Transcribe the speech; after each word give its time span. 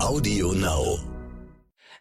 Audio 0.00 0.52
Now. 0.52 0.96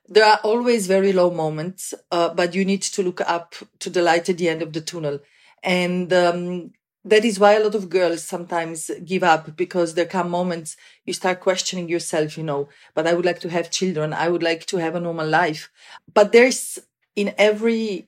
There 0.08 0.24
are 0.24 0.40
always 0.44 0.86
very 0.86 1.12
low 1.14 1.32
moments, 1.32 1.96
uh, 2.12 2.34
but 2.34 2.54
you 2.54 2.64
need 2.64 2.84
to 2.84 3.02
look 3.02 3.22
up 3.22 3.56
to 3.80 3.90
the 3.90 4.04
light 4.04 4.30
at 4.30 4.38
the 4.38 4.50
end 4.50 4.62
of 4.62 4.74
the 4.74 4.82
tunnel. 4.82 5.20
And 5.64 6.14
um, 6.14 6.74
that 7.04 7.26
is 7.26 7.40
why 7.40 7.56
a 7.56 7.64
lot 7.64 7.74
of 7.74 7.90
girls 7.90 8.24
sometimes 8.24 8.92
give 9.04 9.24
up 9.24 9.58
because 9.58 9.96
there 9.96 10.06
come 10.06 10.30
moments 10.30 10.78
you 11.06 11.14
start 11.14 11.40
questioning 11.40 11.90
yourself, 11.90 12.38
you 12.38 12.44
know, 12.44 12.70
but 12.94 13.08
I 13.08 13.14
would 13.16 13.26
like 13.26 13.40
to 13.40 13.50
have 13.50 13.72
children. 13.72 14.14
I 14.14 14.30
would 14.30 14.44
like 14.44 14.68
to 14.68 14.78
have 14.78 14.94
a 14.94 15.00
normal 15.00 15.28
life. 15.28 15.72
But 16.14 16.32
there's 16.32 16.78
in 17.16 17.34
every, 17.38 18.08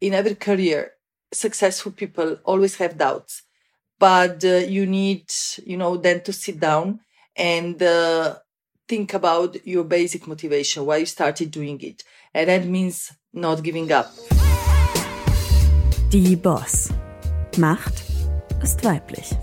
in 0.00 0.12
every 0.12 0.34
career, 0.34 0.92
successful 1.32 1.92
people 1.92 2.38
always 2.44 2.76
have 2.76 2.98
doubts, 2.98 3.42
but 3.98 4.44
uh, 4.44 4.56
you 4.56 4.86
need, 4.86 5.30
you 5.64 5.76
know, 5.76 5.96
then 5.96 6.20
to 6.22 6.32
sit 6.32 6.58
down 6.58 7.00
and 7.36 7.82
uh, 7.82 8.36
think 8.88 9.14
about 9.14 9.66
your 9.66 9.84
basic 9.84 10.26
motivation, 10.26 10.84
why 10.84 10.98
you 10.98 11.06
started 11.06 11.50
doing 11.50 11.80
it. 11.80 12.04
And 12.34 12.48
that 12.48 12.66
means 12.66 13.12
not 13.32 13.62
giving 13.62 13.90
up. 13.92 14.12
Die 16.10 16.36
Boss. 16.36 16.92
Macht 17.56 18.02
ist 18.62 18.82
weiblich. 18.84 19.36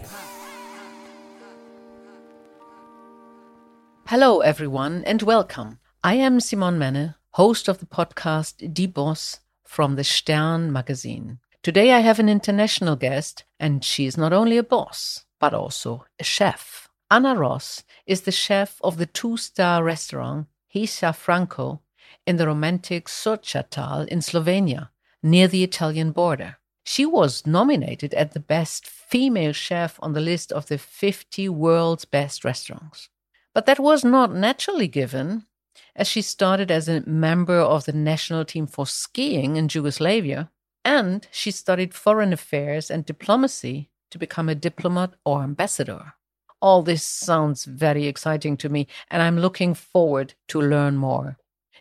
Hello, 4.06 4.42
everyone, 4.42 5.04
and 5.06 5.24
welcome. 5.24 5.80
I 6.04 6.16
am 6.16 6.40
Simon 6.42 6.78
Menne, 6.78 7.16
host 7.32 7.70
of 7.70 7.80
the 7.80 7.86
podcast 7.86 8.74
Die 8.74 8.88
Boss 8.88 9.40
from 9.64 9.96
the 9.96 10.04
Stern 10.04 10.72
magazine. 10.72 11.40
Today 11.64 11.94
I 11.94 12.00
have 12.00 12.20
an 12.20 12.28
international 12.28 12.98
guest, 12.98 13.46
and 13.60 13.86
she 13.86 14.06
is 14.06 14.18
not 14.18 14.34
only 14.34 14.58
a 14.58 14.64
boss, 14.64 15.26
but 15.40 15.54
also 15.54 16.06
a 16.20 16.24
chef. 16.24 16.91
Ana 17.12 17.36
Roš 17.36 17.84
is 18.06 18.22
the 18.22 18.32
chef 18.32 18.80
of 18.82 18.96
the 18.96 19.06
two 19.06 19.36
star 19.36 19.84
restaurant 19.84 20.48
Hiša 20.74 21.14
Franco 21.14 21.82
in 22.26 22.38
the 22.38 22.48
romantic 22.48 23.10
Sochatal 23.10 24.08
in 24.08 24.20
Slovenia, 24.20 24.92
near 25.22 25.50
the 25.50 25.62
Italian 25.62 26.14
border. 26.14 26.56
She 26.86 27.06
was 27.06 27.46
nominated 27.46 28.14
as 28.14 28.30
the 28.30 28.40
best 28.40 28.88
female 28.88 29.52
chef 29.52 30.00
on 30.02 30.14
the 30.14 30.22
list 30.22 30.54
of 30.54 30.68
the 30.68 30.78
50 30.78 31.50
world's 31.50 32.06
best 32.06 32.46
restaurants. 32.46 33.10
But 33.54 33.66
that 33.66 33.78
was 33.78 34.06
not 34.06 34.34
naturally 34.34 34.88
given, 34.88 35.48
as 35.94 36.08
she 36.08 36.22
started 36.22 36.72
as 36.72 36.88
a 36.88 37.06
member 37.06 37.60
of 37.60 37.84
the 37.84 37.92
national 37.92 38.46
team 38.46 38.68
for 38.68 38.88
skiing 38.88 39.58
in 39.58 39.68
Yugoslavia, 39.70 40.50
and 40.86 41.28
she 41.30 41.52
studied 41.52 41.94
foreign 41.94 42.32
affairs 42.32 42.90
and 42.90 43.06
diplomacy 43.06 43.90
to 44.12 44.18
become 44.18 44.48
a 44.48 44.56
diplomat 44.56 45.16
or 45.26 45.44
ambassador. 45.44 46.14
All 46.62 46.84
this 46.84 47.04
sounds 47.04 47.66
very 47.66 48.06
exciting 48.06 48.56
to 48.58 48.70
me, 48.70 48.88
and 49.10 49.22
I'm 49.22 49.40
looking 49.40 49.74
forward 49.74 50.36
to 50.50 50.62
learn 50.62 50.96
more. 50.96 51.38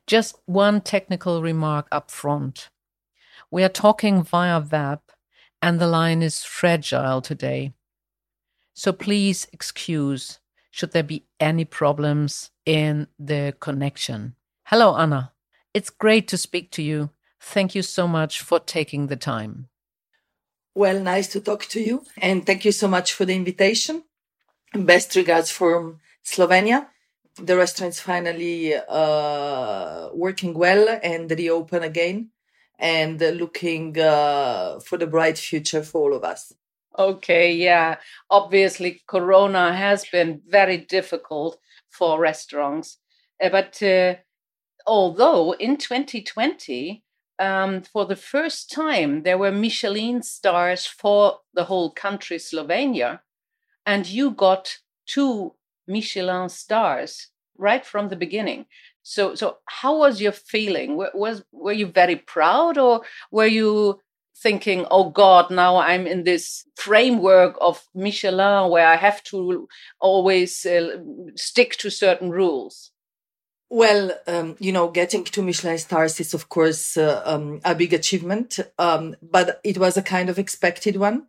Just 0.07 0.41
one 0.47 0.81
technical 0.81 1.43
remark 1.43 1.87
up 1.93 2.11
front. 2.11 2.71
We 3.51 3.63
are 3.63 3.69
talking 3.69 4.23
via 4.23 4.61
web, 4.61 5.01
and 5.61 5.79
the 5.79 5.87
line 5.87 6.23
is 6.23 6.45
fragile 6.45 7.21
today. 7.21 7.75
So 8.73 8.93
please 8.93 9.47
excuse 9.53 10.41
should 10.71 10.93
there 10.93 11.03
be 11.03 11.27
any 11.39 11.65
problems 11.65 12.51
in 12.65 13.09
the 13.19 13.55
connection. 13.61 14.35
Hello, 14.65 14.95
Ana. 14.95 15.33
It's 15.75 15.91
great 15.91 16.29
to 16.29 16.39
speak 16.39 16.71
to 16.73 16.83
you. 16.83 17.11
Thank 17.41 17.75
you 17.75 17.83
so 17.83 18.07
much 18.07 18.41
for 18.41 18.61
taking 18.61 19.09
the 19.09 19.17
time. 19.17 19.69
Well, 20.75 21.01
nice 21.01 21.29
to 21.29 21.41
talk 21.41 21.67
to 21.67 21.81
you. 21.81 22.05
And 22.17 22.47
thank 22.47 22.65
you 22.65 22.73
so 22.73 22.89
much 22.89 23.13
for 23.13 23.25
the 23.25 23.35
invitation. 23.35 24.05
Best 24.75 25.17
regards 25.17 25.51
from 25.51 26.01
Slovenia. 26.25 26.87
The 27.37 27.57
restaurant's 27.57 28.01
finally 28.01 28.75
uh, 28.75 30.11
working 30.15 30.55
well 30.55 31.01
and 31.03 31.31
reopen 31.31 31.83
again 31.83 32.31
and 32.79 33.21
looking 33.21 33.99
uh, 33.99 34.81
for 34.81 34.97
the 34.97 35.07
bright 35.07 35.39
future 35.39 35.83
for 35.83 36.03
all 36.03 36.17
of 36.17 36.25
us. 36.25 36.53
Okay, 36.99 37.53
yeah. 37.53 37.97
Obviously, 38.31 39.03
Corona 39.07 39.75
has 39.75 40.05
been 40.05 40.43
very 40.47 40.77
difficult 40.77 41.59
for 41.89 42.21
restaurants. 42.21 42.99
Uh, 43.43 43.49
but 43.49 43.83
uh, 43.83 44.17
although 44.87 45.53
in 45.53 45.77
2020, 45.77 47.03
um, 47.39 47.83
for 47.83 48.05
the 48.05 48.17
first 48.17 48.71
time, 48.71 49.23
there 49.23 49.39
were 49.39 49.51
Michelin 49.51 50.23
stars 50.23 50.87
for 50.87 51.39
the 51.55 51.65
whole 51.65 51.91
country, 51.91 52.37
Slovenia, 52.37 53.21
and 53.91 54.07
you 54.07 54.31
got 54.31 54.79
two 55.05 55.55
Michelin 55.89 56.49
stars 56.49 57.27
right 57.59 57.85
from 57.85 58.09
the 58.09 58.15
beginning. 58.25 58.67
So, 59.03 59.35
so 59.35 59.57
how 59.67 59.99
was 59.99 60.21
your 60.21 60.33
feeling? 60.33 60.97
Was 60.97 61.43
were 61.51 61.73
you 61.73 61.87
very 61.87 62.17
proud, 62.17 62.79
or 62.79 63.03
were 63.33 63.53
you 63.61 64.01
thinking, 64.37 64.87
"Oh 64.91 65.11
God, 65.11 65.51
now 65.51 65.79
I'm 65.79 66.07
in 66.07 66.23
this 66.23 66.65
framework 66.77 67.57
of 67.61 67.83
Michelin 67.93 68.71
where 68.71 68.87
I 68.87 68.97
have 68.97 69.25
to 69.25 69.67
always 70.01 70.65
uh, 70.65 70.99
stick 71.35 71.71
to 71.79 71.91
certain 71.91 72.31
rules"? 72.31 72.93
Well, 73.71 74.13
um, 74.27 74.57
you 74.61 74.73
know, 74.73 74.89
getting 74.91 75.25
to 75.25 75.43
Michelin 75.43 75.79
stars 75.79 76.21
is, 76.21 76.35
of 76.35 76.49
course, 76.49 76.97
uh, 76.97 77.23
um, 77.25 77.61
a 77.65 77.75
big 77.75 77.93
achievement, 77.93 78.59
um, 78.79 79.17
but 79.23 79.61
it 79.65 79.79
was 79.79 79.97
a 79.97 80.03
kind 80.15 80.29
of 80.29 80.39
expected 80.39 80.97
one. 80.97 81.27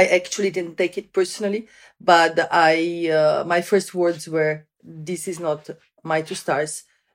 I 0.00 0.06
actually 0.18 0.50
didn't 0.50 0.76
take 0.76 0.98
it 0.98 1.12
personally, 1.12 1.68
but 2.00 2.34
I, 2.50 3.08
uh, 3.10 3.44
my 3.46 3.60
first 3.70 3.94
words 3.94 4.28
were, 4.28 4.66
"This 4.82 5.28
is 5.32 5.38
not 5.38 5.70
my 6.02 6.20
two 6.22 6.34
stars. 6.44 6.72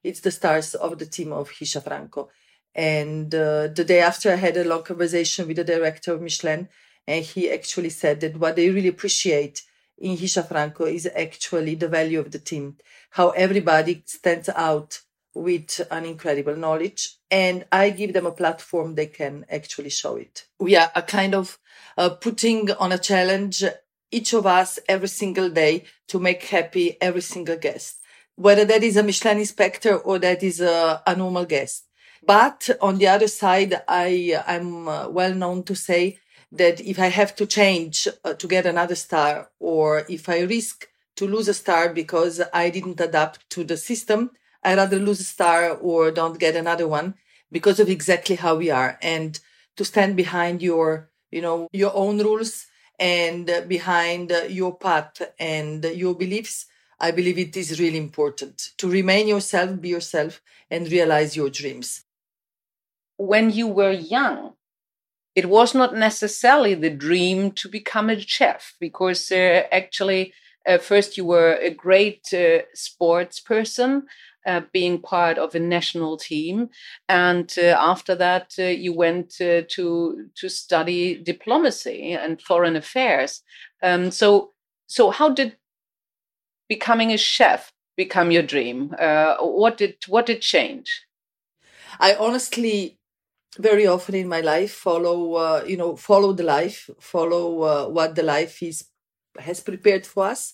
It's 0.08 0.22
the 0.22 0.32
stars 0.40 0.76
of 0.76 0.92
the 0.98 1.10
team 1.16 1.34
of 1.34 1.52
Hiša 1.52 1.82
Franco." 1.84 2.30
And 2.74 3.30
uh, 3.36 3.68
the 3.78 3.86
day 3.94 4.02
after, 4.12 4.28
I 4.32 4.40
had 4.46 4.56
a 4.58 4.70
long 4.72 4.84
conversation 4.84 5.48
with 5.48 5.58
the 5.58 5.72
director 5.76 6.14
of 6.14 6.22
Michelin, 6.22 6.70
and 7.06 7.26
he 7.32 7.52
actually 7.58 7.94
said 8.02 8.22
that 8.22 8.38
what 8.42 8.56
they 8.56 8.70
really 8.70 8.94
appreciate 8.96 9.58
in 9.98 10.18
Hiša 10.18 10.48
Franco 10.48 10.86
is 10.86 11.06
actually 11.26 11.76
the 11.76 11.90
value 11.90 12.20
of 12.20 12.32
the 12.32 12.40
team, 12.40 12.78
how 13.18 13.28
everybody 13.46 14.04
stands 14.06 14.50
out 14.70 15.02
with 15.34 15.82
an 15.92 16.06
incredible 16.06 16.56
knowledge. 16.56 17.18
And 17.30 17.66
I 17.72 17.92
give 17.92 18.14
them 18.14 18.26
a 18.26 18.32
platform 18.32 18.96
they 18.96 19.08
can 19.08 19.46
actually 19.50 19.90
show 19.90 20.16
it. 20.16 20.46
We 20.60 20.76
are 20.76 20.92
a 20.96 21.02
kind 21.02 21.36
of 21.36 21.58
uh, 21.98 22.10
putting 22.10 22.72
on 22.72 22.92
a 22.92 22.98
challenge 22.98 23.64
each 24.12 24.34
of 24.34 24.46
us 24.46 24.80
every 24.88 25.08
single 25.08 25.50
day 25.50 25.86
to 26.08 26.20
make 26.20 26.44
happy 26.44 26.98
every 27.00 27.22
single 27.22 27.58
guest, 27.58 27.98
whether 28.36 28.66
that 28.66 28.84
is 28.84 28.98
a 28.98 29.04
Michelin 29.04 29.38
inspector 29.38 29.96
or 29.98 30.18
that 30.20 30.42
is 30.42 30.62
a, 30.62 31.02
a 31.06 31.16
normal 31.16 31.46
guest. 31.46 31.86
But 32.26 32.70
on 32.82 32.98
the 32.98 33.08
other 33.08 33.28
side, 33.28 33.82
I, 33.88 34.42
I'm 34.46 34.88
uh, 34.88 35.10
well 35.10 35.34
known 35.34 35.64
to 35.64 35.76
say 35.76 36.20
that 36.52 36.82
if 36.82 37.00
I 37.00 37.08
have 37.08 37.36
to 37.36 37.46
change 37.46 38.08
uh, 38.24 38.34
to 38.34 38.48
get 38.48 38.66
another 38.66 38.96
star, 38.96 39.50
or 39.60 40.06
if 40.10 40.28
I 40.28 40.42
risk 40.42 40.88
to 41.16 41.28
lose 41.28 41.48
a 41.48 41.54
star 41.54 41.94
because 41.94 42.42
I 42.54 42.70
didn't 42.70 43.00
adapt 43.00 43.50
to 43.52 43.64
the 43.64 43.78
system, 43.78 44.32
I 44.64 44.76
rather 44.76 45.00
lose 45.00 45.20
a 45.20 45.24
star 45.24 45.72
or 45.72 46.12
don't 46.12 46.40
get 46.40 46.56
another 46.56 46.88
one 46.88 47.16
because 47.52 47.80
of 47.80 47.90
exactly 47.90 48.36
how 48.36 48.56
we 48.56 48.70
are. 48.70 48.98
And 49.02 49.40
to 49.78 49.86
stand 49.86 50.16
behind 50.16 50.62
your, 50.62 51.10
you 51.32 51.42
know, 51.42 51.68
your 51.72 51.96
own 51.96 52.20
rules 52.20 52.68
and 53.00 53.50
behind 53.68 54.32
your 54.50 54.76
path 54.78 55.22
and 55.40 55.84
your 55.86 56.16
beliefs, 56.16 56.66
I 57.00 57.12
believe 57.12 57.40
it 57.40 57.56
is 57.56 57.80
really 57.80 57.98
important 57.98 58.72
to 58.78 58.90
remain 58.90 59.28
yourself, 59.28 59.80
be 59.80 59.90
yourself, 59.90 60.42
and 60.70 60.92
realize 60.92 61.36
your 61.36 61.50
dreams. 61.50 62.04
When 63.16 63.52
you 63.52 63.68
were 63.68 63.92
young, 63.92 64.54
it 65.36 65.48
was 65.48 65.74
not 65.74 65.96
necessarily 65.96 66.74
the 66.74 66.90
dream 66.90 67.52
to 67.52 67.70
become 67.70 68.10
a 68.10 68.20
chef 68.20 68.76
because 68.80 69.32
uh, 69.32 69.64
actually 69.72 70.34
uh, 70.68 70.78
first 70.78 71.16
you 71.18 71.24
were 71.24 71.54
a 71.56 71.70
great 71.70 72.34
uh, 72.34 72.60
sports 72.74 73.40
person 73.40 74.08
uh, 74.46 74.62
being 74.72 75.02
part 75.02 75.38
of 75.38 75.56
a 75.56 75.60
national 75.60 76.18
team. 76.18 76.70
And 77.08 77.54
uh, 77.58 77.76
after 77.78 78.16
that 78.16 78.54
uh, 78.58 78.64
you 78.64 78.94
went 78.94 79.32
to 79.32 79.64
to 79.64 80.50
study 80.50 81.22
diplomacy 81.22 82.14
and 82.14 82.42
foreign 82.42 82.76
affairs. 82.76 83.42
Um, 83.84 84.12
so 84.12 84.54
so 84.88 85.12
how 85.12 85.30
did 85.30 85.58
becoming 86.68 87.12
a 87.12 87.18
chef 87.18 87.72
become 87.98 88.32
your 88.32 88.44
dream? 88.44 88.96
What 89.00 89.78
did 89.78 89.96
what 90.08 90.26
did 90.26 90.42
change? 90.42 91.06
I 92.00 92.16
honestly 92.16 93.00
very 93.58 93.88
often 93.88 94.16
in 94.16 94.28
my 94.28 94.42
life 94.42 94.72
follow 94.74 95.34
uh, 95.34 95.64
you 95.66 95.78
know 95.78 95.96
follow 95.96 96.34
the 96.34 96.44
life 96.44 96.90
follow 97.00 97.62
uh, 97.64 97.90
what 97.90 98.16
the 98.16 98.24
life 98.24 98.62
is 98.62 98.86
has 99.40 99.60
prepared 99.60 100.06
for 100.06 100.26
us 100.26 100.54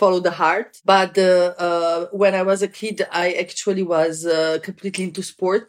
follow 0.00 0.20
the 0.20 0.36
heart. 0.42 0.70
But 0.84 1.12
uh, 1.18 1.54
uh 1.66 2.00
when 2.22 2.34
i 2.34 2.42
was 2.50 2.60
a 2.62 2.68
kid 2.80 2.96
i 3.24 3.26
actually 3.44 3.84
was 3.96 4.14
uh, 4.26 4.58
completely 4.68 5.04
into 5.08 5.22
sport 5.32 5.66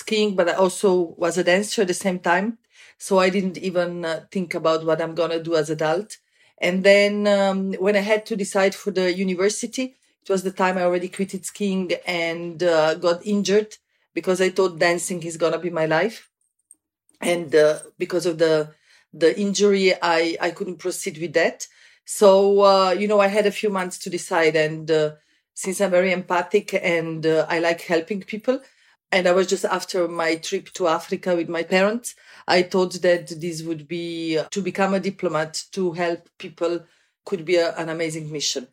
skiing 0.00 0.30
but 0.38 0.48
i 0.48 0.54
also 0.64 0.90
was 1.24 1.34
a 1.38 1.44
dancer 1.50 1.82
at 1.82 1.88
the 1.88 1.94
same 2.06 2.18
time. 2.32 2.48
So 3.06 3.12
i 3.18 3.28
didn't 3.36 3.58
even 3.70 3.90
uh, 4.04 4.20
think 4.34 4.50
about 4.60 4.80
what 4.86 5.00
i'm 5.02 5.14
going 5.20 5.30
to 5.36 5.42
do 5.48 5.54
as 5.56 5.68
adult. 5.70 6.10
And 6.66 6.84
then 6.84 7.26
um, 7.26 7.72
when 7.84 7.96
i 7.96 8.04
had 8.12 8.22
to 8.26 8.36
decide 8.44 8.74
for 8.82 8.90
the 8.98 9.06
university 9.26 9.86
It 10.24 10.28
was 10.34 10.42
the 10.44 10.56
time 10.62 10.76
I 10.78 10.82
already 10.84 11.08
quitted 11.18 11.42
skiing 11.50 11.86
and 12.24 12.56
uh, 12.62 12.90
got 13.06 13.18
injured 13.34 13.70
because 14.18 14.38
I 14.46 14.50
thought 14.56 14.78
dancing 14.88 15.20
is 15.30 15.36
gonna 15.42 15.62
be 15.66 15.70
my 15.80 15.86
life, 15.98 16.16
and 17.20 17.54
uh, 17.54 17.80
because 17.98 18.26
of 18.26 18.38
the 18.38 18.54
the 19.12 19.30
injury, 19.38 19.94
I 20.16 20.36
I 20.40 20.50
couldn't 20.56 20.78
proceed 20.78 21.18
with 21.18 21.32
that. 21.34 21.66
So 22.12 22.62
uh, 22.62 22.90
you 22.90 23.06
know, 23.06 23.20
I 23.20 23.28
had 23.28 23.46
a 23.46 23.52
few 23.52 23.70
months 23.70 23.96
to 23.98 24.10
decide, 24.10 24.56
and 24.56 24.90
uh, 24.90 25.12
since 25.54 25.80
I'm 25.80 25.92
very 25.92 26.12
empathic 26.12 26.74
and 26.74 27.24
uh, 27.24 27.46
I 27.48 27.60
like 27.60 27.82
helping 27.82 28.22
people, 28.22 28.60
and 29.12 29.28
I 29.28 29.32
was 29.32 29.46
just 29.46 29.64
after 29.64 30.08
my 30.08 30.34
trip 30.34 30.70
to 30.74 30.88
Africa 30.88 31.36
with 31.36 31.48
my 31.48 31.62
parents, 31.62 32.16
I 32.48 32.62
thought 32.62 32.94
that 33.02 33.28
this 33.40 33.62
would 33.62 33.86
be 33.86 34.38
uh, 34.38 34.48
to 34.50 34.60
become 34.60 34.92
a 34.92 34.98
diplomat 34.98 35.62
to 35.70 35.92
help 35.92 36.28
people 36.36 36.84
could 37.24 37.44
be 37.44 37.54
a, 37.54 37.76
an 37.76 37.88
amazing 37.88 38.32
mission. 38.32 38.66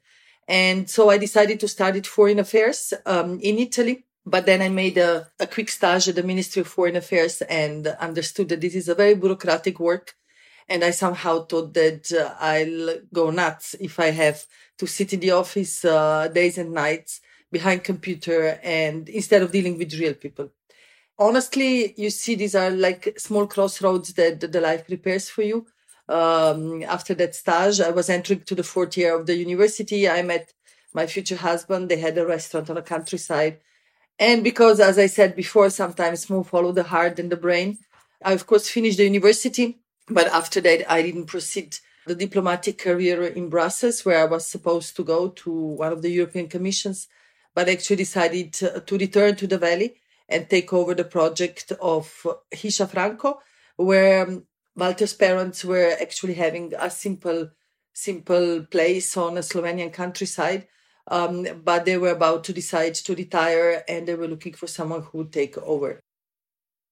And 0.48 0.90
so 0.90 1.12
I 1.12 1.20
decided 1.20 1.60
to 1.60 1.68
study 1.68 2.02
foreign 2.02 2.40
affairs 2.40 2.92
um, 3.06 3.40
in 3.40 3.60
Italy. 3.60 4.06
But 4.26 4.48
then 4.48 4.62
I 4.64 4.70
made 4.70 4.98
a, 4.98 5.30
a 5.40 5.46
quick 5.46 5.70
stage 5.70 6.10
at 6.10 6.16
the 6.16 6.24
Ministry 6.24 6.62
of 6.62 6.68
Foreign 6.68 6.96
Affairs 6.96 7.44
and 7.44 7.86
understood 8.00 8.50
that 8.50 8.62
this 8.62 8.74
is 8.74 8.90
a 8.90 8.96
very 8.96 9.14
bureaucratic 9.14 9.80
work. 9.80 10.16
And 10.70 10.84
I 10.84 10.92
somehow 10.92 11.46
thought 11.46 11.74
that 11.76 12.12
uh, 12.12 12.36
I'll 12.40 13.00
go 13.14 13.30
nuts 13.30 13.76
if 13.80 14.00
I 14.00 14.12
have 14.12 14.46
to 14.80 14.88
sit 14.88 15.14
in 15.14 15.20
the 15.22 15.32
office 15.32 15.86
uh, 15.86 16.28
days 16.28 16.58
and 16.58 16.74
nights 16.74 17.22
behind 17.52 17.84
computer 17.84 18.60
and 18.62 19.08
instead 19.10 19.42
of 19.42 19.52
dealing 19.52 19.78
with 19.78 19.94
real 19.94 20.14
people. 20.14 20.52
Honestly, 21.18 21.94
you 21.98 22.10
see, 22.10 22.36
these 22.36 22.54
are 22.54 22.70
like 22.70 23.18
small 23.18 23.48
crossroads 23.48 24.14
that 24.14 24.40
the 24.40 24.62
life 24.62 24.86
prepares 24.86 25.30
for 25.30 25.42
you. 25.42 25.66
Um, 26.10 26.84
after 26.84 27.14
that 27.16 27.36
stage, 27.36 27.82
I 27.82 27.90
was 27.90 28.10
entering 28.10 28.42
to 28.42 28.56
the 28.56 28.64
fourth 28.64 28.96
year 28.98 29.18
of 29.18 29.26
the 29.26 29.36
university. 29.36 30.08
I 30.08 30.22
met 30.22 30.54
my 30.94 31.08
future 31.08 31.36
husband. 31.36 31.90
They 31.90 32.00
had 32.00 32.18
a 32.18 32.26
restaurant 32.26 32.70
on 32.70 32.76
the 32.76 32.82
countryside. 32.82 33.60
And 34.20 34.44
because, 34.44 34.80
as 34.80 34.98
I 34.98 35.08
said 35.08 35.36
before, 35.36 35.70
sometimes 35.70 36.30
more 36.30 36.44
follow 36.44 36.72
the 36.72 36.84
heart 36.84 37.18
than 37.18 37.30
the 37.30 37.36
brain. 37.36 37.78
I, 38.24 38.34
of 38.34 38.48
course, 38.48 38.70
finished 38.70 38.98
the 38.98 39.04
university, 39.04 39.80
but 40.10 40.28
after 40.28 40.62
that, 40.62 40.90
I 40.92 41.02
didn't 41.02 41.26
proceed 41.26 41.78
the 42.06 42.16
diplomatic 42.16 42.78
career 42.78 43.24
in 43.24 43.50
Brussels, 43.50 44.06
where 44.06 44.22
I 44.22 44.26
was 44.26 44.48
supposed 44.48 44.96
to 44.96 45.04
go 45.04 45.30
to 45.30 45.52
one 45.52 45.92
of 45.92 46.02
the 46.02 46.10
European 46.10 46.48
commissions, 46.48 47.08
but 47.54 47.68
actually 47.68 47.98
decided 47.98 48.54
to, 48.54 48.80
to 48.80 48.98
return 48.98 49.36
to 49.36 49.48
the 49.48 49.58
Valley 49.58 49.96
and 50.30 50.50
take 50.50 50.72
over 50.74 50.94
the 50.94 51.04
project 51.04 51.74
of 51.82 52.26
Hiša 52.54 52.90
Franco, 52.90 53.40
where 53.76 54.42
Walter's 54.76 55.14
parents 55.14 55.66
were 55.66 55.96
actually 56.02 56.36
having 56.36 56.74
a 56.78 56.90
simple, 56.90 57.50
simple 57.94 58.66
place 58.70 59.18
on 59.18 59.38
a 59.38 59.42
Slovenian 59.42 59.92
countryside. 59.92 60.68
Um, 61.10 61.48
but 61.64 61.86
they 61.86 61.98
were 61.98 62.12
about 62.12 62.44
to 62.46 62.54
decide 62.54 62.96
to 62.96 63.16
retire 63.16 63.82
and 63.88 64.06
they 64.06 64.16
were 64.16 64.28
looking 64.28 64.54
for 64.54 64.68
someone 64.68 65.04
who 65.04 65.20
would 65.20 65.32
take 65.32 65.58
over. 65.58 66.02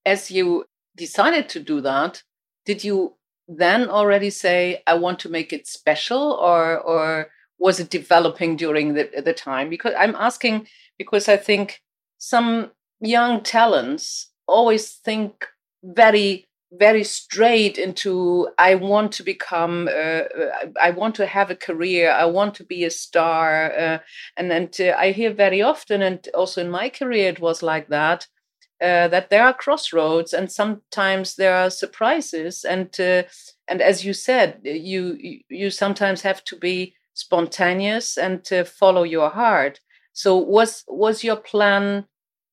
As 0.06 0.30
you 0.30 0.64
decided 0.96 1.50
to 1.50 1.60
do 1.60 1.82
that, 1.82 2.22
did 2.66 2.84
you 2.84 3.14
then 3.48 3.88
already 3.88 4.30
say, 4.30 4.82
I 4.86 4.94
want 4.94 5.20
to 5.20 5.28
make 5.28 5.52
it 5.52 5.66
special 5.66 6.32
or, 6.32 6.78
or 6.78 7.28
was 7.58 7.80
it 7.80 7.90
developing 7.90 8.56
during 8.56 8.94
the, 8.94 9.08
the 9.24 9.32
time? 9.32 9.70
Because 9.70 9.94
I'm 9.96 10.16
asking 10.16 10.66
because 10.98 11.28
I 11.28 11.36
think 11.36 11.80
some 12.18 12.72
young 13.00 13.42
talents 13.42 14.30
always 14.46 14.92
think 14.94 15.46
very 15.82 16.46
very 16.72 17.04
straight 17.04 17.78
into 17.78 18.48
i 18.58 18.74
want 18.74 19.12
to 19.12 19.22
become 19.22 19.86
uh, 19.86 19.90
uh, 19.90 20.66
i 20.82 20.90
want 20.90 21.14
to 21.14 21.24
have 21.24 21.48
a 21.48 21.54
career 21.54 22.10
i 22.10 22.24
want 22.24 22.56
to 22.56 22.64
be 22.64 22.82
a 22.84 22.90
star 22.90 23.72
uh, 23.72 23.98
and 24.36 24.50
then 24.50 24.68
i 24.98 25.12
hear 25.12 25.32
very 25.32 25.62
often 25.62 26.02
and 26.02 26.28
also 26.34 26.60
in 26.60 26.68
my 26.68 26.88
career 26.88 27.28
it 27.28 27.40
was 27.40 27.62
like 27.62 27.88
that 27.88 28.26
uh, 28.80 29.08
that 29.08 29.30
there 29.30 29.42
are 29.42 29.54
crossroads 29.54 30.32
and 30.32 30.52
sometimes 30.52 31.36
there 31.36 31.54
are 31.54 31.70
surprises. 31.70 32.64
And 32.64 32.88
uh, 33.00 33.22
and 33.68 33.80
as 33.80 34.04
you 34.04 34.12
said 34.12 34.60
you 34.64 35.16
you 35.48 35.70
sometimes 35.70 36.22
have 36.22 36.44
to 36.44 36.56
be 36.56 36.94
spontaneous 37.14 38.18
and 38.18 38.44
to 38.44 38.64
follow 38.64 39.02
your 39.02 39.30
heart. 39.30 39.80
So 40.12 40.36
was 40.36 40.84
was 40.86 41.24
your 41.24 41.36
plan 41.36 42.06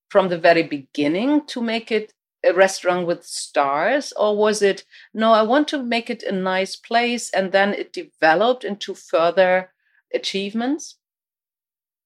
from 0.10 0.30
the 0.30 0.38
very 0.38 0.64
beginning 0.64 1.46
to 1.48 1.62
make 1.62 1.92
it 1.92 2.14
a 2.46 2.54
restaurant 2.54 3.08
with 3.08 3.26
stars? 3.26 4.14
Or 4.16 4.38
was 4.38 4.62
it 4.62 4.86
no 5.14 5.34
i 5.34 5.44
want 5.44 5.68
to 5.70 5.84
make 5.84 6.10
it 6.10 6.24
a 6.24 6.32
nice 6.32 6.76
place 6.78 7.30
and 7.32 7.52
then 7.52 7.74
it 7.74 7.92
developed 7.92 8.64
into 8.64 8.94
further 8.94 9.72
achievements? 10.14 10.96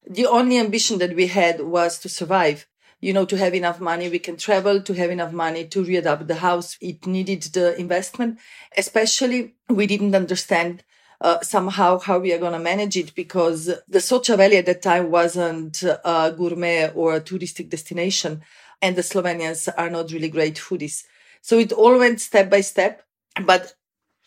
The 0.10 0.26
only 0.26 0.58
ambition 0.58 1.00
that 1.00 1.16
we 1.16 1.28
had 1.28 1.62
was 1.62 2.00
to 2.00 2.10
survive 2.10 2.66
you 3.00 3.14
know 3.14 3.26
to 3.26 3.38
have 3.38 3.54
enough 3.54 3.80
money 3.80 4.10
we 4.10 4.20
can 4.20 4.38
travel 4.38 4.82
to 4.82 4.94
have 4.94 5.12
enough 5.12 5.32
money 5.32 5.66
to 5.66 5.84
readapt 5.84 6.28
the 6.28 6.36
house 6.36 6.78
it 6.82 7.06
needed 7.06 7.44
the 7.44 7.80
investment 7.80 8.40
especially 8.76 9.56
we 9.70 9.86
didn't 9.86 10.16
understand 10.16 10.84
uh, 11.22 11.40
somehow 11.42 12.00
how 12.00 12.20
we 12.20 12.32
are 12.34 12.38
going 12.38 12.54
to 12.54 12.60
manage 12.60 12.96
it 12.96 13.16
because 13.16 13.66
the 13.66 14.00
Soča 14.00 14.38
Valley 14.38 14.58
at 14.58 14.66
that 14.68 14.82
time 14.82 15.10
wasn't 15.10 15.82
a 15.84 16.34
gourmet 16.38 16.92
or 16.94 17.16
a 17.16 17.22
touristic 17.22 17.70
destination. 17.70 18.42
And 18.82 18.96
the 18.96 19.02
Slovenians 19.02 19.68
are 19.78 19.90
not 19.90 20.12
really 20.12 20.30
great 20.30 20.56
foodies. 20.56 21.04
So 21.42 21.58
it 21.58 21.72
all 21.72 21.98
went 21.98 22.22
step 22.22 22.50
by 22.50 22.62
step. 22.62 23.02
But 23.44 23.74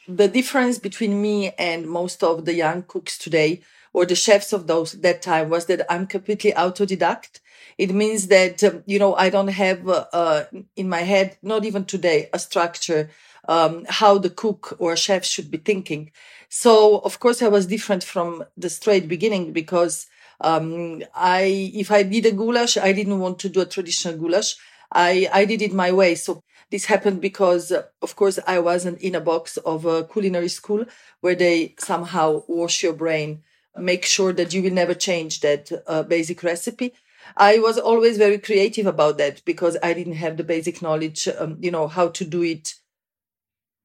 the 0.08 0.26
difference 0.26 0.78
between 0.78 1.22
me 1.22 1.52
and 1.58 1.88
most 1.88 2.25
of 2.25 2.44
the 2.44 2.55
young 2.55 2.82
cooks 2.82 3.17
today 3.17 3.62
or 3.93 4.06
the 4.06 4.17
chefs 4.17 4.52
of 4.52 4.67
those 4.67 4.93
that 4.93 5.22
time 5.22 5.50
was 5.50 5.67
that 5.67 5.87
I'm 5.93 6.06
completely 6.06 6.52
autodidact. 6.52 7.40
It 7.79 7.93
means 7.95 8.27
that, 8.29 8.62
um, 8.65 8.83
you 8.87 8.99
know, 8.99 9.15
I 9.15 9.31
don't 9.31 9.49
have 9.49 9.89
uh, 9.89 10.45
in 10.77 10.89
my 10.89 11.01
head, 11.01 11.37
not 11.43 11.65
even 11.65 11.85
today, 11.85 12.29
a 12.33 12.39
structure 12.39 13.11
um, 13.49 13.85
how 13.89 14.19
the 14.19 14.31
cook 14.31 14.77
or 14.79 14.97
chef 14.97 15.25
should 15.25 15.51
be 15.51 15.59
thinking. 15.59 16.12
So 16.49 16.99
of 16.99 17.21
course 17.21 17.43
I 17.43 17.49
was 17.49 17.67
different 17.67 18.05
from 18.05 18.45
the 18.57 18.71
straight 18.71 19.09
beginning 19.09 19.53
because 19.53 20.07
um, 20.41 21.03
I 21.15 21.71
if 21.75 21.91
I 21.91 22.03
did 22.03 22.27
a 22.27 22.33
goulash, 22.33 22.77
I 22.77 22.93
didn't 22.93 23.19
want 23.21 23.39
to 23.41 23.49
do 23.49 23.61
a 23.61 23.67
traditional 23.67 24.17
goulash. 24.17 24.56
I 24.93 25.29
I 25.33 25.45
did 25.45 25.63
it 25.63 25.73
my 25.73 25.93
way. 25.93 26.15
So 26.15 26.43
this 26.71 26.85
happened 26.87 27.21
because, 27.21 27.73
uh, 27.73 27.83
of 28.01 28.15
course, 28.15 28.39
I 28.47 28.61
wasn't 28.61 29.01
in 29.01 29.17
a 29.17 29.21
box 29.21 29.56
of 29.59 29.85
a 29.85 30.05
culinary 30.05 30.49
school 30.49 30.85
where 31.21 31.35
they 31.35 31.75
somehow 31.79 32.45
wash 32.47 32.83
your 32.85 32.93
brain, 32.93 33.43
make 33.77 34.05
sure 34.05 34.33
that 34.33 34.55
you 34.55 34.63
will 34.63 34.71
never 34.73 34.95
change 34.95 35.41
that 35.41 35.71
uh, 35.87 36.05
basic 36.05 36.43
recipe. 36.45 36.93
I 37.37 37.58
was 37.58 37.79
always 37.79 38.19
very 38.19 38.39
creative 38.39 38.87
about 38.87 39.19
that 39.19 39.44
because 39.44 39.77
I 39.82 39.93
didn't 39.93 40.15
have 40.15 40.37
the 40.37 40.44
basic 40.44 40.82
knowledge, 40.82 41.29
um, 41.39 41.58
you 41.60 41.70
know, 41.70 41.89
how 41.89 42.08
to 42.08 42.25
do 42.25 42.43
it 42.43 42.75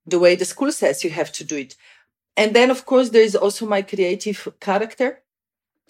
the 0.05 0.19
way 0.19 0.35
the 0.35 0.45
school 0.45 0.71
says 0.71 1.03
you 1.03 1.09
have 1.09 1.31
to 1.33 1.43
do 1.43 1.57
it. 1.57 1.75
And 2.37 2.55
then, 2.55 2.69
of 2.69 2.85
course, 2.85 3.09
there 3.09 3.23
is 3.23 3.35
also 3.35 3.65
my 3.65 3.81
creative 3.81 4.47
character, 4.59 5.23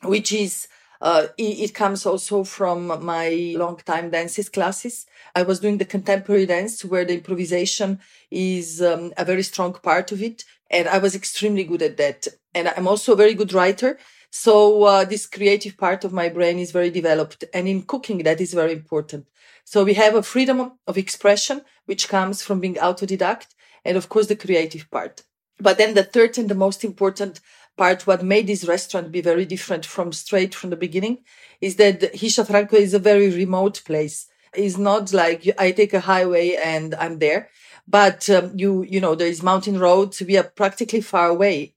which 0.04 0.32
is, 0.32 0.68
uh, 1.02 1.28
it, 1.38 1.74
comes 1.74 2.06
also 2.06 2.44
from 2.44 2.88
my 3.04 3.54
long 3.58 3.78
time 3.78 4.12
dances 4.12 4.50
classes. 4.50 5.06
I 5.36 5.44
was 5.44 5.60
doing 5.60 5.78
the 5.78 5.86
contemporary 5.86 6.46
dance 6.46 6.86
where 6.86 7.04
the 7.04 7.16
improvisation 7.16 8.00
is 8.32 8.82
um, 8.82 9.12
a 9.18 9.26
very 9.26 9.44
strong 9.44 9.74
part 9.74 10.12
of 10.12 10.22
it. 10.22 10.46
And 10.70 10.88
I 10.88 11.00
was 11.00 11.16
extremely 11.16 11.64
good 11.64 11.82
at 11.82 11.98
that. 11.98 12.28
And 12.54 12.70
I'm 12.70 12.88
also 12.88 13.14
a 13.14 13.18
very 13.18 13.34
good 13.34 13.54
writer. 13.54 13.98
So 14.38 14.84
uh, 14.84 15.06
this 15.06 15.28
creative 15.28 15.78
part 15.78 16.04
of 16.04 16.12
my 16.12 16.28
brain 16.28 16.60
is 16.60 16.74
very 16.74 16.90
developed. 16.90 17.46
And 17.54 17.70
in 17.70 17.84
cooking, 17.84 18.18
that 18.24 18.42
is 18.42 18.54
very 18.54 18.74
important. 18.74 19.28
So 19.64 19.86
we 19.86 19.94
have 19.94 20.14
a 20.14 20.22
freedom 20.22 20.74
of 20.86 20.98
expression, 20.98 21.62
which 21.86 22.10
comes 22.10 22.44
from 22.44 22.60
being 22.60 22.76
autodidact 22.76 23.56
and 23.86 23.96
of 23.96 24.10
course 24.10 24.28
the 24.28 24.36
creative 24.36 24.92
part. 24.92 25.24
But 25.58 25.78
then 25.78 25.94
the 25.94 26.04
third 26.04 26.38
and 26.38 26.50
the 26.50 26.54
most 26.66 26.84
important 26.84 27.40
part, 27.78 28.06
what 28.06 28.26
made 28.26 28.48
this 28.48 28.68
restaurant 28.68 29.14
be 29.14 29.22
very 29.22 29.46
different 29.46 29.86
from 29.86 30.12
straight 30.12 30.54
from 30.54 30.70
the 30.70 30.76
beginning, 30.76 31.20
is 31.62 31.78
that 31.78 32.02
Hiša 32.02 32.46
Franco 32.48 32.76
is 32.76 32.94
a 32.94 33.00
very 33.00 33.30
remote 33.30 33.84
place. 33.86 34.28
It's 34.54 34.78
not 34.78 35.14
like 35.14 35.50
I 35.58 35.72
take 35.72 35.94
a 35.94 36.02
highway 36.02 36.58
and 36.62 36.94
I'm 36.96 37.20
there, 37.20 37.50
but 37.88 38.30
um, 38.30 38.52
you 38.54 38.84
you 38.84 39.00
know 39.00 39.16
there 39.16 39.28
is 39.28 39.42
mountain 39.42 39.80
roads. 39.80 40.22
We 40.22 40.38
are 40.38 40.44
practically 40.44 41.02
far 41.02 41.30
away 41.30 41.75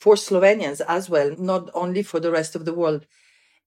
for 0.00 0.14
Slovenians 0.14 0.80
as 0.88 1.10
well, 1.10 1.36
not 1.38 1.70
only 1.74 2.02
for 2.02 2.18
the 2.20 2.32
rest 2.32 2.56
of 2.56 2.64
the 2.64 2.74
world. 2.74 3.06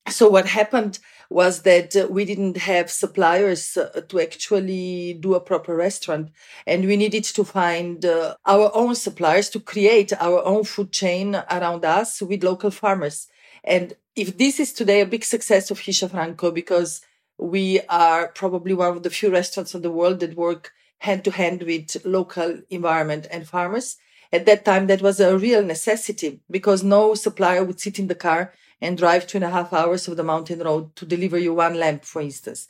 So 0.10 0.28
what 0.30 0.48
happened 0.48 1.00
was 1.30 1.62
that 1.62 1.96
uh, 1.96 2.08
we 2.10 2.26
didn't 2.26 2.58
have 2.58 2.92
suppliers 2.92 3.78
uh, 3.78 4.02
to 4.10 4.20
actually 4.20 5.14
do 5.14 5.34
a 5.34 5.40
proper 5.40 5.76
restaurant 5.76 6.32
and 6.68 6.86
we 6.86 6.98
needed 6.98 7.24
to 7.24 7.44
find 7.46 8.04
uh, 8.04 8.36
our 8.46 8.70
own 8.74 8.96
suppliers 8.96 9.50
to 9.52 9.62
create 9.62 10.12
our 10.20 10.44
own 10.44 10.66
food 10.66 10.92
chain 10.92 11.36
around 11.50 11.86
us 11.86 12.22
with 12.22 12.44
local 12.44 12.70
farmers. 12.70 13.28
And 13.64 13.94
if 14.16 14.38
this 14.38 14.60
is 14.60 14.74
today 14.74 15.00
a 15.02 15.06
big 15.06 15.24
success 15.24 15.72
of 15.72 15.80
Hiša 15.80 16.12
Franco 16.12 16.52
because 16.52 17.02
we 17.38 17.80
are 17.88 18.28
probably 18.28 18.74
one 18.74 18.98
of 18.98 19.04
the 19.04 19.10
few 19.10 19.32
restaurants 19.32 19.74
in 19.74 19.84
the 19.84 19.92
world 19.92 20.20
that 20.20 20.36
work 20.36 20.72
hand 21.00 21.24
to 21.24 21.32
hand 21.32 21.64
with 21.64 22.06
local 22.06 22.60
environment 22.70 23.28
and 23.32 23.48
farmers. 23.48 23.98
At 24.34 24.48
that 24.48 24.66
time, 24.66 24.88
that 24.88 25.04
was 25.04 25.20
a 25.20 25.38
real 25.38 25.64
necessity 25.64 26.40
because 26.50 26.84
no 26.84 27.14
supplier 27.14 27.64
would 27.64 27.80
sit 27.80 28.00
in 28.00 28.08
the 28.08 28.16
car 28.16 28.52
and 28.82 28.98
drive 28.98 29.28
two 29.28 29.38
and 29.38 29.46
a 29.46 29.52
half 29.52 29.72
hours 29.72 30.08
of 30.08 30.18
the 30.18 30.24
mountain 30.24 30.60
road 30.60 30.96
to 30.96 31.06
deliver 31.06 31.38
you 31.38 31.54
one 31.54 31.76
lamp, 31.76 32.04
for 32.04 32.20
instance. 32.20 32.68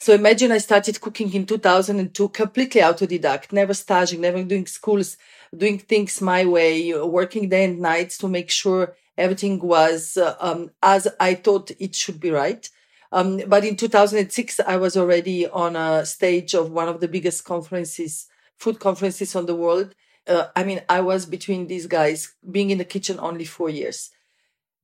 So 0.00 0.14
imagine 0.14 0.50
I 0.50 0.58
started 0.58 1.02
cooking 1.02 1.32
in 1.34 1.44
2002, 1.44 2.30
completely 2.30 2.80
autodidact, 2.80 3.52
never 3.52 3.74
staging, 3.74 4.22
never 4.22 4.42
doing 4.42 4.66
schools, 4.66 5.18
doing 5.54 5.78
things 5.78 6.22
my 6.22 6.46
way, 6.46 6.94
working 6.94 7.50
day 7.50 7.66
and 7.66 7.78
nights 7.78 8.16
to 8.18 8.26
make 8.26 8.50
sure 8.50 8.96
everything 9.18 9.60
was 9.60 10.16
uh, 10.16 10.34
um, 10.40 10.70
as 10.82 11.06
I 11.20 11.34
thought 11.34 11.70
it 11.78 11.94
should 11.94 12.20
be 12.20 12.30
right. 12.30 12.66
Um, 13.12 13.42
but 13.46 13.66
in 13.66 13.76
2006, 13.76 14.60
I 14.60 14.78
was 14.78 14.96
already 14.96 15.46
on 15.46 15.76
a 15.76 16.06
stage 16.06 16.54
of 16.54 16.72
one 16.72 16.88
of 16.88 17.00
the 17.00 17.08
biggest 17.08 17.44
conferences, 17.44 18.28
food 18.56 18.80
conferences 18.80 19.36
on 19.36 19.44
the 19.44 19.54
world. 19.54 19.94
Uh, 20.26 20.46
I 20.54 20.64
mean, 20.64 20.82
I 20.88 21.00
was 21.00 21.26
between 21.26 21.66
these 21.66 21.86
guys 21.86 22.34
being 22.48 22.70
in 22.70 22.78
the 22.78 22.84
kitchen 22.84 23.18
only 23.20 23.44
four 23.44 23.70
years. 23.70 24.10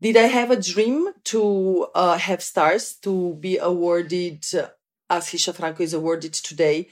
Did 0.00 0.16
I 0.16 0.26
have 0.26 0.50
a 0.50 0.61
dream 0.61 1.09
to 1.25 1.88
uh, 1.95 2.18
have 2.18 2.42
stars, 2.42 2.95
to 3.02 3.35
be 3.35 3.59
awarded, 3.59 4.45
uh, 4.54 4.68
as 5.11 5.26
Hiša 5.26 5.54
Franco 5.54 5.83
is 5.83 5.95
awarded 5.95 6.35
today, 6.35 6.88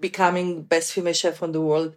becoming 0.00 0.62
best 0.62 0.92
female 0.92 1.12
chef 1.12 1.42
on 1.42 1.52
the 1.52 1.60
world? 1.60 1.96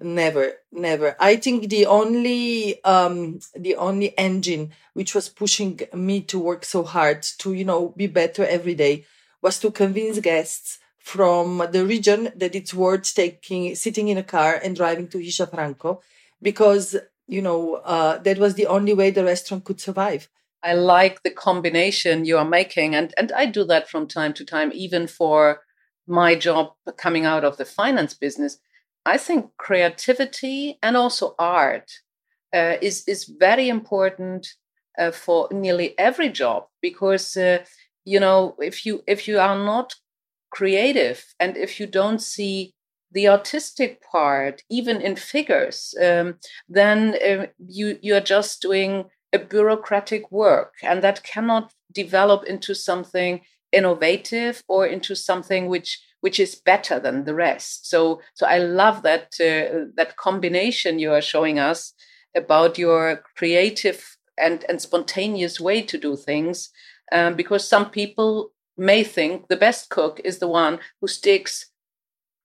Never, 0.00 0.54
never. 0.72 1.16
I 1.20 1.36
think 1.36 1.68
the 1.68 1.86
only, 1.86 2.82
um, 2.84 3.40
the 3.54 3.76
only 3.76 4.16
engine 4.18 4.72
which 4.94 5.14
was 5.14 5.28
pushing 5.28 5.80
me 5.92 6.22
to 6.22 6.38
work 6.38 6.64
so 6.64 6.82
hard 6.82 7.22
to, 7.38 7.52
you 7.52 7.64
know, 7.64 7.90
be 7.96 8.06
better 8.06 8.44
every 8.44 8.74
day 8.74 9.04
was 9.40 9.58
to 9.60 9.70
convince 9.70 10.18
guests 10.18 10.78
from 11.02 11.66
the 11.72 11.84
region 11.84 12.32
that 12.36 12.54
it's 12.54 12.72
worth 12.72 13.14
taking, 13.14 13.74
sitting 13.74 14.08
in 14.08 14.18
a 14.18 14.22
car 14.22 14.60
and 14.62 14.76
driving 14.76 15.08
to 15.08 15.18
Hiša 15.18 15.50
Franco 15.50 16.00
because, 16.40 16.96
you 17.26 17.42
know, 17.42 17.74
uh, 17.84 18.18
that 18.18 18.38
was 18.38 18.54
the 18.54 18.66
only 18.66 18.94
way 18.94 19.10
the 19.10 19.24
restaurant 19.24 19.64
could 19.64 19.80
survive. 19.80 20.28
I 20.62 20.74
like 20.74 21.22
the 21.22 21.30
combination 21.30 22.24
you 22.24 22.38
are 22.38 22.44
making. 22.44 22.94
And, 22.94 23.12
and 23.18 23.32
I 23.32 23.46
do 23.46 23.64
that 23.64 23.88
from 23.88 24.06
time 24.06 24.32
to 24.34 24.44
time, 24.44 24.70
even 24.72 25.08
for 25.08 25.62
my 26.06 26.34
job 26.34 26.72
coming 26.96 27.24
out 27.24 27.44
of 27.44 27.56
the 27.56 27.64
finance 27.64 28.14
business 28.14 28.58
I 29.04 29.18
think 29.18 29.50
creativity 29.56 30.78
and 30.82 30.96
also 30.96 31.34
art 31.38 31.90
uh, 32.54 32.76
is 32.80 33.04
is 33.08 33.24
very 33.24 33.68
important 33.68 34.46
uh, 34.98 35.10
for 35.10 35.48
nearly 35.50 35.98
every 35.98 36.28
job 36.28 36.66
because 36.80 37.36
uh, 37.36 37.64
you 38.04 38.20
know 38.20 38.54
if 38.60 38.86
you 38.86 39.02
if 39.06 39.26
you 39.26 39.40
are 39.40 39.58
not 39.58 39.94
creative 40.52 41.24
and 41.40 41.56
if 41.56 41.80
you 41.80 41.86
don't 41.86 42.20
see 42.20 42.74
the 43.12 43.28
artistic 43.28 44.02
part 44.02 44.62
even 44.70 45.00
in 45.00 45.16
figures 45.16 45.94
um, 46.02 46.36
then 46.68 47.14
uh, 47.26 47.46
you 47.66 47.98
you 48.02 48.14
are 48.14 48.20
just 48.20 48.62
doing 48.62 49.04
a 49.32 49.38
bureaucratic 49.38 50.30
work 50.30 50.74
and 50.82 51.02
that 51.02 51.22
cannot 51.22 51.72
develop 51.92 52.44
into 52.44 52.74
something 52.74 53.40
innovative 53.72 54.62
or 54.68 54.86
into 54.86 55.14
something 55.14 55.68
which 55.68 55.98
which 56.20 56.38
is 56.38 56.54
better 56.54 57.00
than 57.00 57.24
the 57.24 57.34
rest. 57.34 57.90
So, 57.90 58.20
so 58.34 58.46
I 58.46 58.58
love 58.58 59.02
that 59.02 59.34
uh, 59.40 59.90
that 59.96 60.16
combination 60.16 61.00
you 61.00 61.12
are 61.12 61.20
showing 61.20 61.58
us 61.58 61.92
about 62.36 62.78
your 62.78 63.22
creative 63.36 64.16
and 64.38 64.64
and 64.68 64.80
spontaneous 64.80 65.60
way 65.60 65.82
to 65.82 65.98
do 65.98 66.16
things, 66.16 66.70
um, 67.10 67.34
because 67.34 67.66
some 67.66 67.90
people 67.90 68.52
may 68.76 69.04
think 69.04 69.48
the 69.48 69.56
best 69.56 69.90
cook 69.90 70.20
is 70.24 70.38
the 70.38 70.48
one 70.48 70.80
who 71.00 71.08
sticks 71.08 71.70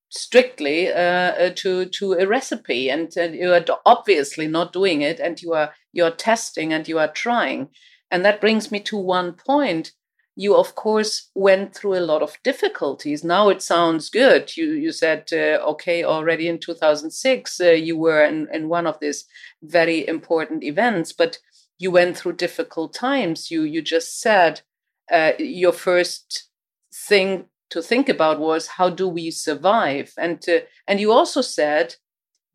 strictly 0.10 0.88
uh, 0.88 1.34
uh 1.34 1.50
to 1.54 1.86
to 1.86 2.14
a 2.14 2.26
recipe 2.26 2.90
and, 2.90 3.14
you 3.16 3.52
are 3.54 3.66
obviously 3.86 4.48
not 4.48 4.72
doing 4.72 5.02
it 5.02 5.20
and 5.20 5.42
you 5.42 5.54
are 5.54 5.74
you 5.92 6.04
are 6.04 6.12
testing 6.12 6.72
and 6.74 6.88
you 6.88 7.00
are 7.00 7.12
trying. 7.12 7.70
And 8.10 8.24
that 8.24 8.40
brings 8.40 8.72
me 8.72 8.80
to 8.82 8.98
one 8.98 9.34
point. 9.34 9.92
You 10.36 10.56
of 10.56 10.76
course 10.76 11.30
went 11.34 11.74
through 11.74 11.98
a 11.98 12.08
lot 12.12 12.22
of 12.22 12.38
difficulties. 12.44 13.24
Now 13.24 13.50
it 13.50 13.62
sounds 13.62 14.10
good. 14.10 14.56
You 14.56 14.72
you 14.72 14.92
said 14.92 15.28
uh, 15.34 15.60
okay 15.72 16.04
already 16.04 16.48
in 16.48 16.60
2006 16.60 17.60
uh, 17.60 17.72
you 17.72 17.98
were 17.98 18.24
in, 18.24 18.48
in 18.54 18.70
one 18.70 18.88
of 18.88 19.00
these 19.00 19.26
very 19.64 20.08
important 20.08 20.64
events 20.64 21.12
but 21.12 21.40
you 21.80 21.92
went 21.92 22.18
through 22.18 22.34
difficult 22.34 22.94
times. 22.94 23.52
You 23.52 23.64
you 23.64 23.82
just 23.82 24.22
said 24.22 24.62
uh, 25.12 25.32
your 25.40 25.74
first 25.74 26.50
thing 26.94 27.46
to 27.70 27.82
think 27.82 28.10
about 28.10 28.40
was 28.40 28.68
how 28.68 28.90
do 28.90 29.08
we 29.08 29.30
survive 29.30 30.14
and 30.18 30.44
uh, 30.48 30.60
and 30.88 31.00
you 31.00 31.12
also 31.12 31.42
said 31.42 31.96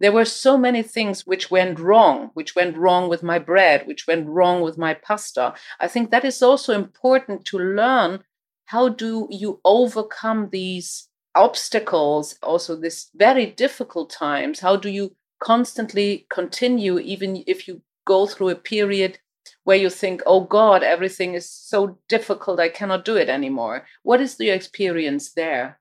there 0.02 0.11
were 0.11 0.25
so 0.25 0.59
many 0.59 0.82
things 0.82 1.28
which 1.28 1.49
went 1.49 1.78
wrong, 1.78 2.30
which 2.35 2.56
went 2.56 2.76
wrong 2.76 3.09
with 3.09 3.23
my 3.23 3.38
bread, 3.38 3.87
which 3.87 4.09
went 4.09 4.26
wrong 4.26 4.61
with 4.61 4.76
my 4.76 4.94
pasta. 4.94 5.54
I 5.78 5.87
think 5.87 6.11
that 6.11 6.25
is 6.25 6.42
also 6.42 6.75
important 6.75 7.44
to 7.44 7.59
learn 7.59 8.25
how 8.64 8.88
do 8.88 9.28
you 9.30 9.61
overcome 9.64 10.49
these 10.50 11.09
obstacles, 11.37 12.37
also 12.42 12.75
this 12.75 13.11
very 13.14 13.47
difficult 13.47 14.11
times? 14.11 14.59
How 14.59 14.75
do 14.75 14.88
you 14.88 15.14
constantly 15.40 16.26
continue, 16.28 16.99
even 16.99 17.44
if 17.47 17.68
you 17.68 17.82
go 18.04 18.26
through 18.26 18.49
a 18.49 18.56
period 18.56 19.21
where 19.64 19.76
you 19.76 19.90
think, 19.90 20.22
oh 20.26 20.40
God, 20.40 20.82
everything 20.82 21.34
is 21.34 21.49
so 21.49 21.99
difficult, 22.08 22.61
I 22.61 22.68
cannot 22.68 23.04
do 23.04 23.16
it 23.16 23.28
anymore? 23.28 23.87
What 24.02 24.20
is 24.20 24.37
the 24.37 24.50
experience 24.50 25.32
there? 25.32 25.78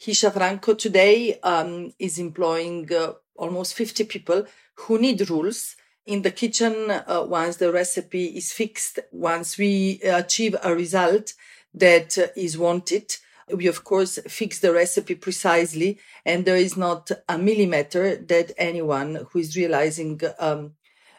Hiša 0.00 0.32
Franco 0.32 0.74
today 0.74 1.38
um, 1.42 1.92
is 1.98 2.18
employing 2.18 2.92
uh, 2.92 3.12
almost 3.36 3.74
50 3.74 4.04
people 4.04 4.46
who 4.74 4.98
need 4.98 5.28
rules 5.30 5.76
in 6.06 6.22
the 6.22 6.30
kitchen 6.30 6.90
uh, 6.90 7.24
once 7.28 7.56
the 7.56 7.70
recipe 7.70 8.26
is 8.26 8.52
fixed, 8.52 8.98
once 9.12 9.58
we 9.58 10.00
achieve 10.02 10.56
a 10.62 10.74
result 10.74 11.34
that 11.74 12.18
uh, 12.18 12.26
is 12.36 12.58
wanted. 12.58 13.14
We 13.52 13.66
of 13.66 13.84
course 13.84 14.18
fix 14.28 14.60
the 14.60 14.72
recipe 14.72 15.14
precisely, 15.16 15.98
and 16.24 16.44
there 16.44 16.56
is 16.56 16.76
not 16.76 17.10
a 17.28 17.36
millimeter 17.36 18.16
that 18.16 18.52
anyone 18.56 19.26
who 19.30 19.38
is 19.40 19.56
realizing 19.56 20.20
um, 20.38 20.74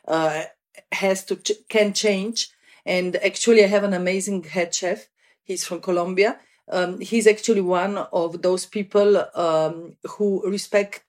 uh, 0.08 0.44
has 0.92 1.24
to 1.26 1.36
ch- 1.36 1.68
can 1.70 1.94
change. 1.94 2.50
And 2.86 3.16
actually, 3.18 3.64
I 3.64 3.68
have 3.68 3.84
an 3.84 3.94
amazing 3.94 4.44
head 4.44 4.74
chef. 4.74 5.08
He's 5.44 5.66
from 5.66 5.82
Colombia, 5.82 6.40
um, 6.72 7.00
he's 7.02 7.28
actually 7.28 7.62
one 7.62 7.98
of 7.98 8.42
those 8.42 8.66
people 8.66 9.18
um, 9.36 9.98
who 10.12 10.42
respect 10.50 11.04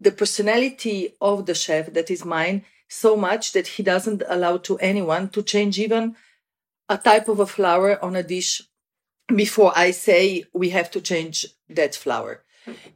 the 0.00 0.10
personality 0.10 1.14
of 1.20 1.46
the 1.46 1.54
chef 1.54 1.92
that 1.92 2.10
is 2.10 2.24
mine 2.24 2.64
so 2.88 3.16
much 3.16 3.52
that 3.52 3.66
he 3.66 3.82
doesn't 3.82 4.22
allow 4.28 4.56
to 4.58 4.78
anyone 4.78 5.28
to 5.30 5.42
change 5.42 5.78
even 5.78 6.16
a 6.88 6.98
type 6.98 7.28
of 7.28 7.40
a 7.40 7.46
flour 7.46 8.02
on 8.04 8.14
a 8.16 8.22
dish 8.22 8.62
before 9.34 9.72
I 9.74 9.92
say 9.92 10.44
we 10.52 10.70
have 10.70 10.90
to 10.92 11.00
change 11.00 11.46
that 11.68 11.94
flour. 11.94 12.44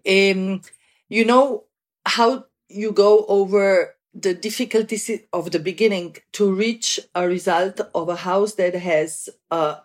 Um, 0.06 0.62
you 1.08 1.24
know 1.24 1.64
how 2.06 2.46
you 2.68 2.92
go 2.92 3.24
over 3.26 3.96
the 4.14 4.34
difficulties 4.34 5.10
of 5.32 5.50
the 5.52 5.58
beginning 5.58 6.16
to 6.32 6.52
reach 6.52 6.98
a 7.14 7.26
result 7.28 7.80
of 7.94 8.08
a 8.08 8.16
house 8.16 8.54
that 8.54 8.74
has 8.74 9.28
uh, 9.50 9.76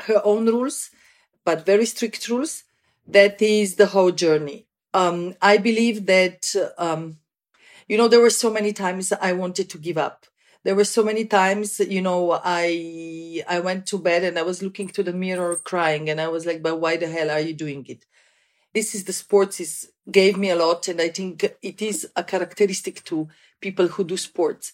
her 0.00 0.20
own 0.24 0.46
rules, 0.46 0.90
but 1.44 1.66
very 1.66 1.86
strict 1.86 2.28
rules. 2.28 2.64
That 3.06 3.40
is 3.40 3.76
the 3.76 3.86
whole 3.86 4.10
journey. 4.12 4.66
Um, 4.94 5.34
I 5.42 5.58
believe 5.58 6.06
that, 6.06 6.54
um, 6.78 7.18
you 7.88 7.96
know, 7.96 8.08
there 8.08 8.20
were 8.20 8.30
so 8.30 8.50
many 8.50 8.72
times 8.72 9.12
I 9.12 9.32
wanted 9.32 9.70
to 9.70 9.78
give 9.78 9.98
up. 9.98 10.26
There 10.64 10.74
were 10.74 10.84
so 10.84 11.04
many 11.04 11.24
times, 11.26 11.78
you 11.80 12.02
know, 12.02 12.40
I 12.44 13.44
I 13.48 13.60
went 13.60 13.86
to 13.86 13.98
bed 13.98 14.24
and 14.24 14.38
I 14.38 14.42
was 14.42 14.62
looking 14.62 14.88
to 14.88 15.02
the 15.04 15.12
mirror 15.12 15.54
crying, 15.56 16.10
and 16.10 16.20
I 16.20 16.28
was 16.28 16.44
like, 16.44 16.62
"But 16.62 16.80
why 16.80 16.96
the 16.96 17.08
hell 17.08 17.30
are 17.30 17.40
you 17.40 17.54
doing 17.54 17.86
it?" 17.88 18.04
This 18.76 18.88
is 18.96 19.02
the 19.04 19.12
sports 19.22 19.56
is 19.66 19.72
gave 20.18 20.34
me 20.42 20.48
a 20.50 20.56
lot, 20.64 20.80
and 20.88 20.98
I 21.00 21.10
think 21.18 21.34
it 21.70 21.78
is 21.90 21.98
a 22.14 22.24
characteristic 22.32 22.96
to 23.04 23.28
people 23.60 23.86
who 23.88 24.02
do 24.04 24.16
sports 24.16 24.66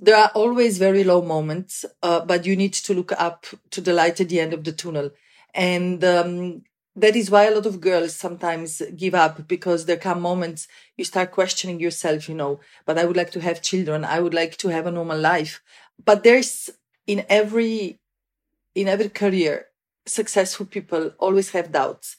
there 0.00 0.16
are 0.16 0.30
always 0.34 0.78
very 0.78 1.04
low 1.04 1.20
moments, 1.20 1.84
uh, 2.02 2.20
but 2.24 2.46
you 2.46 2.56
need 2.56 2.72
to 2.72 2.94
look 2.94 3.12
up 3.12 3.46
to 3.70 3.80
the 3.80 3.92
light 3.92 4.20
at 4.20 4.30
the 4.30 4.40
end 4.40 4.54
of 4.54 4.64
the 4.64 4.72
tunnel. 4.72 5.10
And 5.54 6.02
um, 6.02 6.62
that 6.96 7.14
is 7.14 7.30
why 7.30 7.44
a 7.44 7.54
lot 7.54 7.66
of 7.66 7.80
girls 7.80 8.14
sometimes 8.14 8.80
give 8.96 9.14
up 9.14 9.46
because 9.46 9.84
there 9.84 9.98
come 9.98 10.20
moments 10.20 10.68
you 10.96 11.04
start 11.04 11.32
questioning 11.32 11.80
yourself, 11.80 12.28
you 12.28 12.34
know, 12.34 12.60
but 12.86 12.98
I 12.98 13.04
would 13.04 13.16
like 13.16 13.30
to 13.32 13.40
have 13.40 13.60
children. 13.62 14.04
I 14.04 14.20
would 14.20 14.34
like 14.34 14.56
to 14.58 14.68
have 14.68 14.86
a 14.86 14.90
normal 14.90 15.18
life. 15.18 15.62
But 16.02 16.24
there's 16.24 16.70
in 17.06 17.26
every, 17.28 18.00
in 18.74 18.88
every 18.88 19.10
career, 19.10 19.66
successful 20.06 20.64
people 20.64 21.12
always 21.18 21.50
have 21.50 21.72
doubts, 21.72 22.16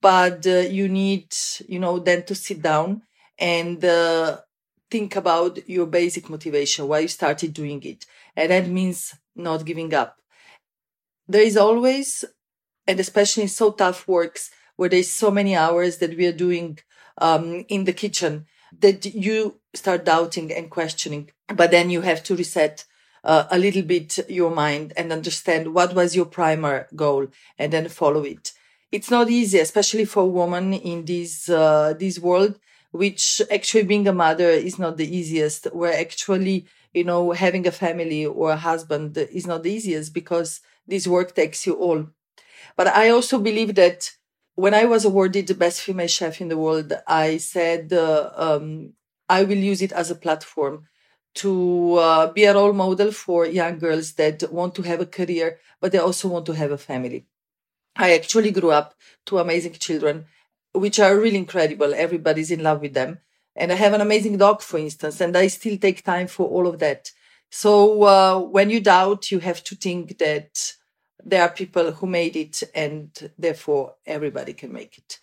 but 0.00 0.46
uh, 0.46 0.60
you 0.60 0.88
need, 0.88 1.34
you 1.68 1.78
know, 1.78 1.98
then 1.98 2.24
to 2.24 2.34
sit 2.34 2.62
down 2.62 3.02
and, 3.38 3.84
uh, 3.84 4.38
think 4.90 5.16
about 5.16 5.68
your 5.68 5.86
basic 5.86 6.30
motivation, 6.30 6.88
why 6.88 7.00
you 7.00 7.08
started 7.08 7.52
doing 7.52 7.82
it. 7.82 8.06
And 8.34 8.50
that 8.50 8.68
means 8.68 9.14
not 9.36 9.64
giving 9.64 9.92
up. 9.92 10.16
There 11.26 11.42
is 11.42 11.56
always, 11.56 12.24
and 12.86 12.98
especially 12.98 13.42
in 13.42 13.48
so 13.50 13.72
tough 13.72 14.08
works 14.08 14.50
where 14.76 14.88
there's 14.88 15.10
so 15.10 15.30
many 15.30 15.54
hours 15.54 15.98
that 15.98 16.16
we 16.16 16.26
are 16.26 16.32
doing 16.32 16.78
um, 17.18 17.64
in 17.68 17.84
the 17.84 17.92
kitchen, 17.92 18.46
that 18.80 19.04
you 19.04 19.60
start 19.74 20.04
doubting 20.04 20.52
and 20.52 20.70
questioning. 20.70 21.30
But 21.54 21.70
then 21.70 21.90
you 21.90 22.02
have 22.02 22.22
to 22.24 22.36
reset 22.36 22.84
uh, 23.24 23.44
a 23.50 23.58
little 23.58 23.82
bit 23.82 24.18
your 24.30 24.50
mind 24.50 24.92
and 24.96 25.12
understand 25.12 25.74
what 25.74 25.94
was 25.94 26.16
your 26.16 26.26
primary 26.26 26.84
goal 26.94 27.26
and 27.58 27.72
then 27.72 27.88
follow 27.88 28.22
it. 28.22 28.52
It's 28.90 29.10
not 29.10 29.28
easy, 29.30 29.58
especially 29.58 30.04
for 30.04 30.22
a 30.22 30.26
woman 30.40 30.72
in 30.72 31.04
this, 31.04 31.48
uh, 31.48 31.94
this 31.98 32.18
world, 32.18 32.58
which 32.90 33.42
actually 33.50 33.84
being 33.84 34.08
a 34.08 34.12
mother 34.12 34.48
is 34.48 34.78
not 34.78 34.96
the 34.96 35.16
easiest, 35.16 35.66
where 35.74 35.92
actually, 35.92 36.66
you 36.94 37.04
know, 37.04 37.32
having 37.32 37.66
a 37.66 37.70
family 37.70 38.24
or 38.24 38.52
a 38.52 38.56
husband 38.56 39.16
is 39.18 39.46
not 39.46 39.62
the 39.62 39.72
easiest 39.72 40.14
because 40.14 40.60
this 40.86 41.06
work 41.06 41.34
takes 41.34 41.66
you 41.66 41.74
all. 41.74 42.06
But 42.76 42.88
I 42.88 43.10
also 43.10 43.38
believe 43.38 43.74
that 43.76 44.10
when 44.56 44.74
I 44.74 44.84
was 44.86 45.04
awarded 45.04 45.46
the 45.48 45.54
best 45.54 45.80
female 45.82 46.08
chef 46.08 46.40
in 46.40 46.48
the 46.48 46.58
world, 46.58 46.92
I 47.06 47.38
said, 47.38 47.92
uh, 47.92 48.30
um, 48.36 48.94
I 49.28 49.44
will 49.44 49.58
use 49.58 49.82
it 49.82 49.92
as 49.92 50.10
a 50.10 50.16
platform 50.16 50.86
to 51.36 51.94
uh, 51.96 52.32
be 52.32 52.44
a 52.44 52.54
role 52.54 52.72
model 52.72 53.12
for 53.12 53.46
young 53.46 53.78
girls 53.78 54.14
that 54.14 54.52
want 54.52 54.74
to 54.76 54.82
have 54.82 55.00
a 55.00 55.06
career, 55.06 55.60
but 55.80 55.92
they 55.92 55.98
also 55.98 56.28
want 56.28 56.46
to 56.46 56.54
have 56.54 56.72
a 56.72 56.78
family. 56.78 57.26
I 57.98 58.14
actually 58.14 58.52
grew 58.52 58.70
up 58.70 58.94
two 59.26 59.38
amazing 59.38 59.72
children, 59.74 60.26
which 60.72 61.00
are 61.00 61.18
really 61.18 61.36
incredible. 61.36 61.92
Everybody's 61.92 62.52
in 62.52 62.62
love 62.62 62.80
with 62.80 62.94
them. 62.94 63.18
And 63.56 63.72
I 63.72 63.74
have 63.74 63.92
an 63.92 64.00
amazing 64.00 64.38
dog, 64.38 64.62
for 64.62 64.78
instance, 64.78 65.20
and 65.20 65.36
I 65.36 65.48
still 65.48 65.76
take 65.76 66.04
time 66.04 66.28
for 66.28 66.46
all 66.46 66.68
of 66.68 66.78
that. 66.78 67.10
So 67.50 68.02
uh, 68.04 68.38
when 68.38 68.70
you 68.70 68.80
doubt, 68.80 69.32
you 69.32 69.40
have 69.40 69.64
to 69.64 69.74
think 69.74 70.18
that 70.18 70.74
there 71.24 71.42
are 71.42 71.50
people 71.50 71.90
who 71.90 72.06
made 72.06 72.36
it 72.36 72.62
and 72.74 73.10
therefore 73.36 73.94
everybody 74.06 74.52
can 74.52 74.72
make 74.72 74.96
it. 74.96 75.18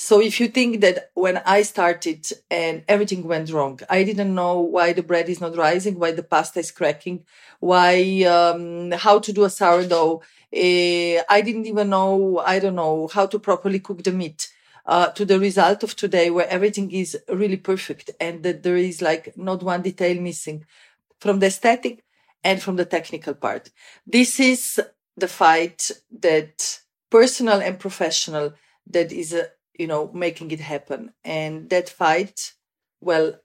So 0.00 0.20
if 0.20 0.38
you 0.38 0.46
think 0.46 0.80
that 0.82 1.10
when 1.14 1.38
I 1.44 1.62
started 1.62 2.24
and 2.48 2.84
everything 2.86 3.24
went 3.26 3.50
wrong, 3.50 3.80
I 3.90 4.04
didn't 4.04 4.32
know 4.32 4.60
why 4.60 4.92
the 4.92 5.02
bread 5.02 5.28
is 5.28 5.40
not 5.40 5.56
rising, 5.56 5.98
why 5.98 6.12
the 6.12 6.22
pasta 6.22 6.60
is 6.60 6.70
cracking, 6.70 7.24
why, 7.58 8.22
um, 8.22 8.92
how 8.92 9.18
to 9.18 9.32
do 9.32 9.42
a 9.42 9.50
sourdough. 9.50 10.22
Uh, 10.54 11.18
I 11.28 11.40
didn't 11.44 11.66
even 11.66 11.90
know, 11.90 12.38
I 12.38 12.60
don't 12.60 12.76
know, 12.76 13.08
how 13.08 13.26
to 13.26 13.40
properly 13.40 13.80
cook 13.80 14.04
the 14.04 14.12
meat. 14.12 14.48
Uh, 14.86 15.08
to 15.08 15.26
the 15.26 15.38
result 15.38 15.82
of 15.82 15.94
today 15.94 16.30
where 16.30 16.48
everything 16.48 16.90
is 16.90 17.14
really 17.28 17.58
perfect 17.58 18.10
and 18.18 18.42
that 18.42 18.62
there 18.62 18.78
is 18.78 19.02
like 19.02 19.36
not 19.36 19.62
one 19.62 19.82
detail 19.82 20.18
missing 20.18 20.64
from 21.20 21.40
the 21.40 21.46
aesthetic 21.46 22.04
and 22.44 22.62
from 22.62 22.76
the 22.76 22.84
technical 22.84 23.34
part. 23.34 23.70
This 24.06 24.40
is 24.40 24.80
the 25.16 25.28
fight 25.28 25.90
that 26.20 26.80
personal 27.10 27.60
and 27.60 27.78
professional 27.78 28.54
that 28.86 29.12
is 29.12 29.34
a 29.34 29.48
you 29.78 29.86
know, 29.86 30.10
making 30.12 30.50
it 30.50 30.60
happen. 30.60 31.12
And 31.24 31.70
that 31.70 31.88
fight, 31.88 32.52
well, 33.00 33.36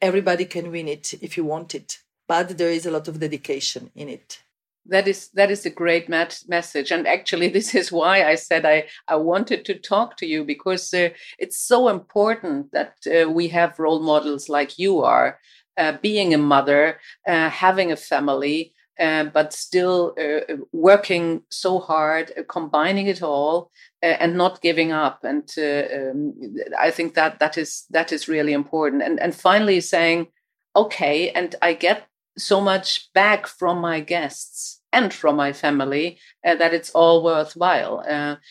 everybody 0.00 0.44
can 0.44 0.70
win 0.70 0.88
it 0.88 1.12
if 1.22 1.36
you 1.36 1.44
want 1.44 1.74
it, 1.74 1.98
but 2.28 2.56
there 2.56 2.70
is 2.70 2.86
a 2.86 2.90
lot 2.90 3.08
of 3.08 3.20
dedication 3.20 3.90
in 3.94 4.08
it. 4.08 4.40
That 4.86 5.06
is 5.06 5.28
that 5.34 5.50
is 5.50 5.66
a 5.66 5.70
great 5.70 6.08
mat- 6.08 6.42
message, 6.48 6.90
and 6.90 7.06
actually, 7.06 7.48
this 7.56 7.74
is 7.74 7.92
why 7.92 8.24
I 8.24 8.34
said 8.36 8.64
I 8.64 8.86
I 9.08 9.16
wanted 9.16 9.64
to 9.66 9.78
talk 9.78 10.16
to 10.18 10.26
you 10.26 10.44
because 10.44 10.92
uh, 10.94 11.10
it's 11.38 11.58
so 11.58 11.88
important 11.88 12.72
that 12.72 12.94
uh, 13.06 13.30
we 13.30 13.48
have 13.48 13.78
role 13.78 14.00
models 14.00 14.48
like 14.48 14.78
you 14.78 15.02
are, 15.02 15.38
uh, 15.76 15.92
being 16.02 16.32
a 16.34 16.38
mother, 16.38 16.98
uh, 17.28 17.50
having 17.50 17.92
a 17.92 17.96
family, 17.96 18.72
uh, 19.00 19.24
but 19.24 19.52
still 19.52 20.14
uh, 20.20 20.56
working 20.72 21.42
so 21.50 21.78
hard, 21.78 22.32
uh, 22.36 22.42
combining 22.48 23.06
it 23.06 23.22
all, 23.22 23.70
uh, 24.02 24.06
and 24.06 24.36
not 24.36 24.60
giving 24.60 24.92
up. 24.92 25.24
And 25.24 25.50
uh, 25.56 26.10
um, 26.10 26.34
I 26.78 26.90
think 26.90 27.14
that 27.14 27.38
that 27.38 27.56
is 27.56 27.86
that 27.90 28.12
is 28.12 28.28
really 28.28 28.52
important. 28.52 29.02
And 29.02 29.18
and 29.18 29.34
finally 29.34 29.80
saying, 29.80 30.28
okay, 30.76 31.30
and 31.30 31.54
I 31.62 31.72
get 31.72 32.06
so 32.36 32.60
much 32.60 33.12
back 33.14 33.46
from 33.46 33.78
my 33.78 34.00
guests 34.00 34.79
and 34.92 35.14
from 35.14 35.36
my 35.36 35.52
family 35.52 36.18
uh, 36.44 36.56
that 36.56 36.74
it's 36.74 36.90
all 36.90 37.22
worthwhile. 37.22 38.02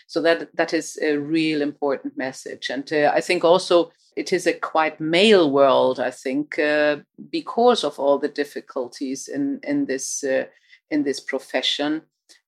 so 0.08 0.22
that 0.22 0.55
that 0.55 0.74
is 0.74 0.97
a 1.02 1.17
real 1.17 1.62
important 1.62 2.17
message. 2.17 2.69
And 2.69 2.91
I 2.93 3.21
think 3.21 3.43
also 3.43 3.91
it 4.19 4.34
is 4.34 4.47
a 4.47 4.54
quite 4.54 4.99
male 4.99 5.49
world, 5.49 5.99
I 5.99 6.12
think, 6.12 6.60
uh, 6.60 6.97
because 7.30 7.86
of 7.86 7.99
all 7.99 8.19
the 8.19 8.28
difficulties 8.28 9.28
in 9.28 9.60
in 9.63 9.86
this 9.86 10.23
uh, 10.23 10.45
in 10.89 11.04
this 11.04 11.19
profession. 11.21 12.02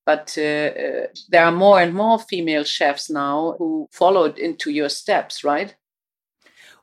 But 0.06 0.36
uh, 0.38 0.42
uh, 0.42 1.08
there 1.30 1.46
are 1.46 1.52
more 1.52 1.80
and 1.80 1.94
more 1.94 2.20
female 2.20 2.64
chefs 2.64 3.10
now 3.10 3.56
who 3.58 3.88
followed 3.92 4.38
into 4.38 4.72
your 4.72 4.90
steps, 4.90 5.44
right? 5.44 5.76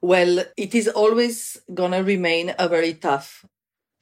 Well, 0.00 0.44
it 0.56 0.74
is 0.74 0.88
always 0.88 1.60
gonna 1.74 2.02
remain 2.02 2.54
a 2.58 2.68
very 2.68 2.94
tough 2.94 3.44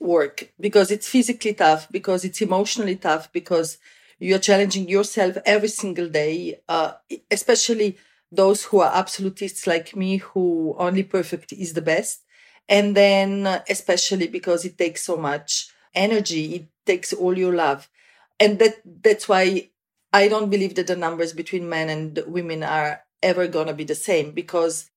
work 0.01 0.53
because 0.61 0.91
it's 0.91 1.09
physically 1.09 1.55
tough, 1.55 1.89
because 1.91 2.25
it's 2.25 2.43
emotionally 2.43 2.97
tough, 2.97 3.33
because 3.33 3.79
you're 4.19 4.39
challenging 4.39 4.89
yourself 4.89 5.37
every 5.45 5.69
single 5.69 6.09
day, 6.09 6.61
uh, 6.69 6.93
especially 7.31 7.97
those 8.33 8.65
who 8.65 8.81
are 8.81 8.93
absolutists 8.95 9.67
like 9.67 9.95
me, 9.95 10.19
who 10.19 10.75
only 10.79 11.03
perfect 11.03 11.53
is 11.53 11.73
the 11.75 11.83
best. 11.83 12.23
And 12.69 12.97
then, 12.97 13.47
uh, 13.47 13.63
especially 13.69 14.27
because 14.29 14.65
it 14.65 14.77
takes 14.77 15.03
so 15.03 15.17
much 15.17 15.69
energy, 15.95 16.55
it 16.57 16.69
takes 16.85 17.13
all 17.13 17.37
your 17.37 17.55
love. 17.55 17.89
And 18.41 18.59
that, 18.59 18.77
that's 18.85 19.29
why 19.29 19.71
I 20.13 20.29
don't 20.29 20.51
believe 20.51 20.75
that 20.75 20.89
the 20.89 20.97
numbers 20.97 21.33
between 21.33 21.69
men 21.69 21.89
and 21.89 22.19
women 22.27 22.63
are 22.63 23.03
ever 23.23 23.47
going 23.47 23.67
to 23.69 23.75
be 23.75 23.85
the 23.85 23.95
same 23.95 24.33
because 24.33 24.91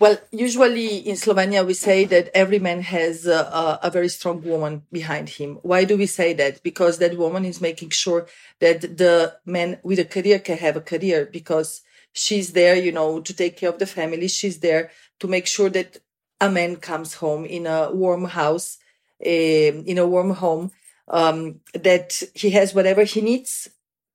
well, 0.00 0.16
usually 0.30 0.98
in 0.98 1.16
Slovenia, 1.16 1.66
we 1.66 1.74
say 1.74 2.04
that 2.04 2.30
every 2.34 2.58
man 2.58 2.82
has 2.82 3.26
a, 3.26 3.78
a, 3.82 3.90
very 3.90 4.08
strong 4.08 4.42
woman 4.42 4.82
behind 4.92 5.28
him. 5.28 5.58
Why 5.62 5.84
do 5.84 5.96
we 5.96 6.06
say 6.06 6.32
that? 6.34 6.62
Because 6.62 6.98
that 6.98 7.18
woman 7.18 7.44
is 7.44 7.60
making 7.60 7.90
sure 7.90 8.28
that 8.60 8.80
the 8.82 9.36
man 9.44 9.80
with 9.82 9.98
a 9.98 10.04
career 10.04 10.38
can 10.38 10.58
have 10.58 10.76
a 10.76 10.80
career 10.80 11.28
because 11.32 11.82
she's 12.12 12.52
there, 12.52 12.76
you 12.76 12.92
know, 12.92 13.20
to 13.20 13.34
take 13.34 13.56
care 13.56 13.70
of 13.70 13.78
the 13.78 13.86
family. 13.86 14.28
She's 14.28 14.60
there 14.60 14.90
to 15.18 15.26
make 15.26 15.46
sure 15.46 15.70
that 15.70 15.98
a 16.40 16.50
man 16.50 16.76
comes 16.76 17.14
home 17.14 17.44
in 17.44 17.66
a 17.66 17.90
warm 17.92 18.26
house, 18.26 18.78
uh, 19.24 19.28
in 19.28 19.98
a 19.98 20.06
warm 20.06 20.30
home, 20.30 20.70
um, 21.08 21.60
that 21.74 22.22
he 22.34 22.50
has 22.50 22.74
whatever 22.74 23.02
he 23.02 23.20
needs 23.20 23.68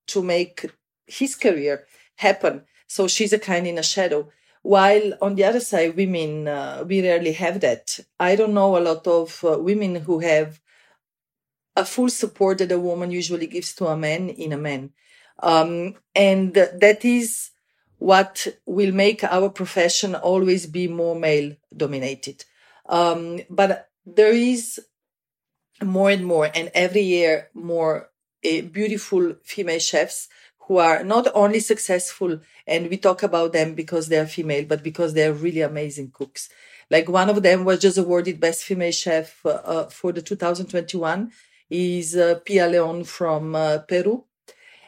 to 0.07 0.23
make 0.23 0.69
his 1.07 1.35
career 1.35 1.85
happen. 2.15 2.63
So 2.87 3.07
she's 3.07 3.33
a 3.33 3.39
kind 3.39 3.67
in 3.67 3.77
a 3.77 3.83
shadow. 3.83 4.29
While 4.63 5.13
on 5.21 5.35
the 5.35 5.43
other 5.43 5.59
side, 5.59 5.95
women, 5.95 6.47
uh, 6.47 6.83
we 6.87 7.01
rarely 7.01 7.33
have 7.33 7.59
that. 7.59 7.99
I 8.19 8.35
don't 8.35 8.53
know 8.53 8.77
a 8.77 8.79
lot 8.79 9.05
of 9.05 9.43
uh, 9.43 9.59
women 9.59 9.95
who 9.95 10.19
have 10.19 10.59
a 11.75 11.85
full 11.85 12.09
support 12.09 12.59
that 12.59 12.71
a 12.71 12.79
woman 12.79 13.11
usually 13.11 13.47
gives 13.47 13.73
to 13.75 13.87
a 13.87 13.97
man 13.97 14.29
in 14.29 14.53
a 14.53 14.57
man. 14.57 14.91
Um, 15.39 15.95
and 16.15 16.53
that 16.53 17.03
is 17.03 17.51
what 17.97 18.47
will 18.65 18.93
make 18.93 19.23
our 19.23 19.49
profession 19.49 20.15
always 20.15 20.65
be 20.65 20.87
more 20.87 21.15
male 21.15 21.55
dominated. 21.75 22.45
Um, 22.87 23.41
but 23.49 23.89
there 24.05 24.31
is 24.31 24.79
more 25.83 26.09
and 26.09 26.25
more, 26.25 26.49
and 26.53 26.71
every 26.73 27.01
year 27.01 27.49
more 27.53 28.09
uh, 28.45 28.61
beautiful 28.61 29.35
female 29.43 29.79
chefs 29.79 30.27
who 30.67 30.77
are 30.77 31.03
not 31.03 31.27
only 31.33 31.59
successful, 31.59 32.39
and 32.65 32.89
we 32.89 32.97
talk 32.97 33.23
about 33.23 33.53
them 33.53 33.73
because 33.75 34.07
they 34.07 34.17
are 34.17 34.25
female, 34.25 34.65
but 34.65 34.83
because 34.83 35.13
they 35.13 35.25
are 35.25 35.33
really 35.33 35.61
amazing 35.61 36.11
cooks. 36.11 36.49
Like 36.89 37.09
one 37.09 37.29
of 37.29 37.41
them 37.41 37.65
was 37.65 37.79
just 37.79 37.97
awarded 37.97 38.39
best 38.39 38.63
female 38.63 38.91
chef 38.91 39.45
uh, 39.45 39.49
uh, 39.49 39.89
for 39.89 40.11
the 40.11 40.21
2021 40.21 41.31
is 41.69 42.15
uh, 42.15 42.39
Pia 42.45 42.67
Leon 42.67 43.03
from 43.03 43.55
uh, 43.55 43.79
Peru. 43.79 44.25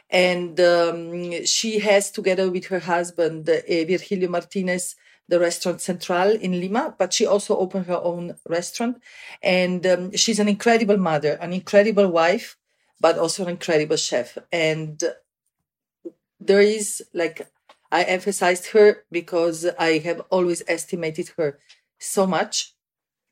And 0.08 0.58
um, 0.60 1.44
she 1.44 1.80
has 1.80 2.10
together 2.12 2.50
with 2.50 2.66
her 2.66 2.78
husband 2.78 3.48
uh, 3.48 3.54
virgilio 3.68 4.28
martinez 4.28 4.94
the 5.28 5.40
restaurant 5.40 5.80
central 5.80 6.30
in 6.30 6.60
lima 6.60 6.94
but 6.96 7.12
she 7.12 7.26
also 7.26 7.58
opened 7.58 7.86
her 7.86 8.00
own 8.00 8.36
restaurant. 8.48 9.02
And 9.42 9.84
um, 9.84 10.16
she's 10.16 10.38
an 10.38 10.48
incredible 10.48 10.96
mother 10.96 11.32
an 11.40 11.52
incredible 11.52 12.06
wife 12.08 12.56
but 13.00 13.18
also 13.18 13.42
an 13.42 13.50
incredible 13.50 13.96
chef. 13.96 14.38
And 14.52 15.02
there 16.40 16.60
is 16.60 17.02
like 17.14 17.48
i 17.92 18.02
emphasized 18.04 18.68
her 18.68 19.04
because 19.10 19.66
i 19.78 19.98
have 19.98 20.20
always 20.30 20.62
estimated 20.68 21.30
her 21.36 21.58
so 21.98 22.26
much 22.26 22.74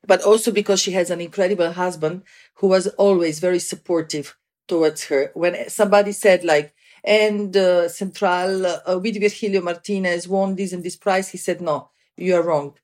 but 0.07 0.21
also 0.21 0.51
because 0.51 0.79
she 0.79 0.91
has 0.91 1.09
an 1.09 1.21
incredible 1.21 1.71
husband 1.71 2.23
who 2.55 2.67
was 2.67 2.87
always 2.87 3.39
very 3.39 3.59
supportive 3.59 4.37
towards 4.67 5.05
her. 5.05 5.31
When 5.33 5.69
somebody 5.69 6.11
said 6.11 6.43
like, 6.43 6.73
and 7.03 7.55
uh, 7.55 7.87
Central 7.89 8.65
uh, 8.65 8.99
with 9.01 9.19
Virgilio 9.21 9.61
Martinez 9.61 10.27
won 10.27 10.55
this 10.55 10.73
and 10.73 10.83
this 10.83 10.95
prize, 10.95 11.29
he 11.29 11.37
said, 11.37 11.61
no, 11.61 11.89
you 12.17 12.35
are 12.35 12.41
wrong. 12.41 12.75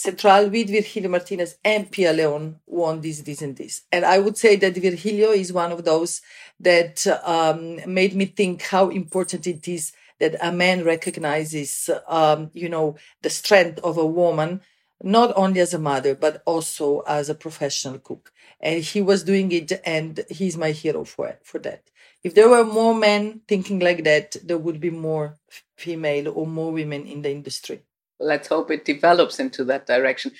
Central 0.00 0.48
with 0.48 0.70
Virgilio 0.70 1.10
Martinez 1.10 1.56
and 1.64 1.90
Pia 1.90 2.12
Leon 2.12 2.56
won 2.66 3.00
this, 3.00 3.20
this, 3.20 3.42
and 3.42 3.56
this. 3.56 3.82
And 3.92 4.04
I 4.04 4.18
would 4.18 4.36
say 4.36 4.56
that 4.56 4.74
Virgilio 4.74 5.30
is 5.30 5.52
one 5.52 5.72
of 5.72 5.84
those 5.84 6.22
that 6.58 7.06
um, 7.24 7.80
made 7.86 8.14
me 8.14 8.26
think 8.26 8.62
how 8.62 8.88
important 8.88 9.46
it 9.46 9.68
is 9.68 9.92
that 10.18 10.36
a 10.40 10.52
man 10.52 10.84
recognizes, 10.84 11.90
um, 12.08 12.50
you 12.54 12.68
know, 12.68 12.96
the 13.22 13.30
strength 13.30 13.78
of 13.80 13.98
a 13.98 14.06
woman, 14.06 14.60
not 15.02 15.32
only 15.36 15.60
as 15.60 15.74
a 15.74 15.78
mother, 15.78 16.14
but 16.14 16.42
also 16.46 17.00
as 17.00 17.28
a 17.28 17.34
professional 17.34 17.98
cook. 17.98 18.32
and 18.60 18.84
he 18.84 19.00
was 19.00 19.24
doing 19.24 19.50
it 19.52 19.72
and 19.84 20.24
he's 20.28 20.56
my 20.56 20.70
hero 20.70 21.04
for 21.04 21.38
for 21.42 21.58
that 21.58 21.82
if 22.22 22.34
there 22.34 22.48
were 22.48 22.64
more 22.64 22.94
men 22.94 23.40
thinking 23.48 23.78
like 23.80 24.04
that 24.04 24.36
there 24.44 24.58
would 24.58 24.80
be 24.80 24.90
more 24.90 25.38
female 25.76 26.28
or 26.28 26.46
more 26.46 26.72
women 26.72 27.06
in 27.06 27.22
the 27.22 27.30
industry 27.30 27.82
let's 28.20 28.48
hope 28.48 28.70
it 28.70 28.84
develops 28.84 29.40
into 29.40 29.64
that 29.64 29.86
direction 29.86 30.30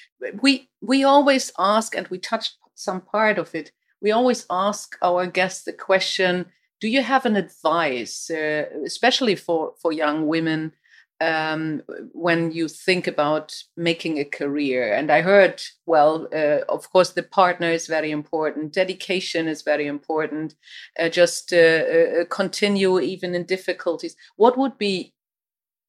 we 0.43 0.69
we 0.81 1.05
always 1.05 1.53
ask 1.59 1.97
and 1.97 2.07
we 2.09 2.19
touched 2.19 2.57
some 2.75 3.01
part 3.01 3.39
of 3.39 3.55
it 3.55 3.73
we 4.01 4.11
always 4.11 4.47
ask 4.51 4.97
our 5.03 5.27
guests 5.27 5.65
the 5.65 5.73
question 5.73 6.47
do 6.81 6.89
you 6.89 7.03
have 7.03 7.27
an 7.27 7.37
advice 7.37 8.31
uh, 8.31 8.65
especially 8.85 9.35
for 9.35 9.75
for 9.81 9.93
young 9.93 10.27
women 10.27 10.73
um, 11.21 11.83
when 12.13 12.51
you 12.51 12.67
think 12.67 13.07
about 13.07 13.55
making 13.77 14.19
a 14.19 14.25
career. 14.25 14.95
And 14.95 15.11
I 15.11 15.21
heard, 15.21 15.63
well, 15.87 16.27
uh, 16.33 16.61
of 16.69 16.91
course, 16.91 17.11
the 17.11 17.23
partner 17.23 17.71
is 17.71 17.87
very 17.87 18.11
important, 18.11 18.73
dedication 18.73 19.47
is 19.47 19.63
very 19.63 19.87
important, 19.87 20.55
uh, 20.99 21.09
just 21.09 21.53
uh, 21.53 21.57
uh 21.57 22.25
continue 22.31 23.01
even 23.01 23.35
in 23.35 23.45
difficulties. 23.45 24.17
What 24.37 24.57
would 24.57 24.79
be 24.79 25.13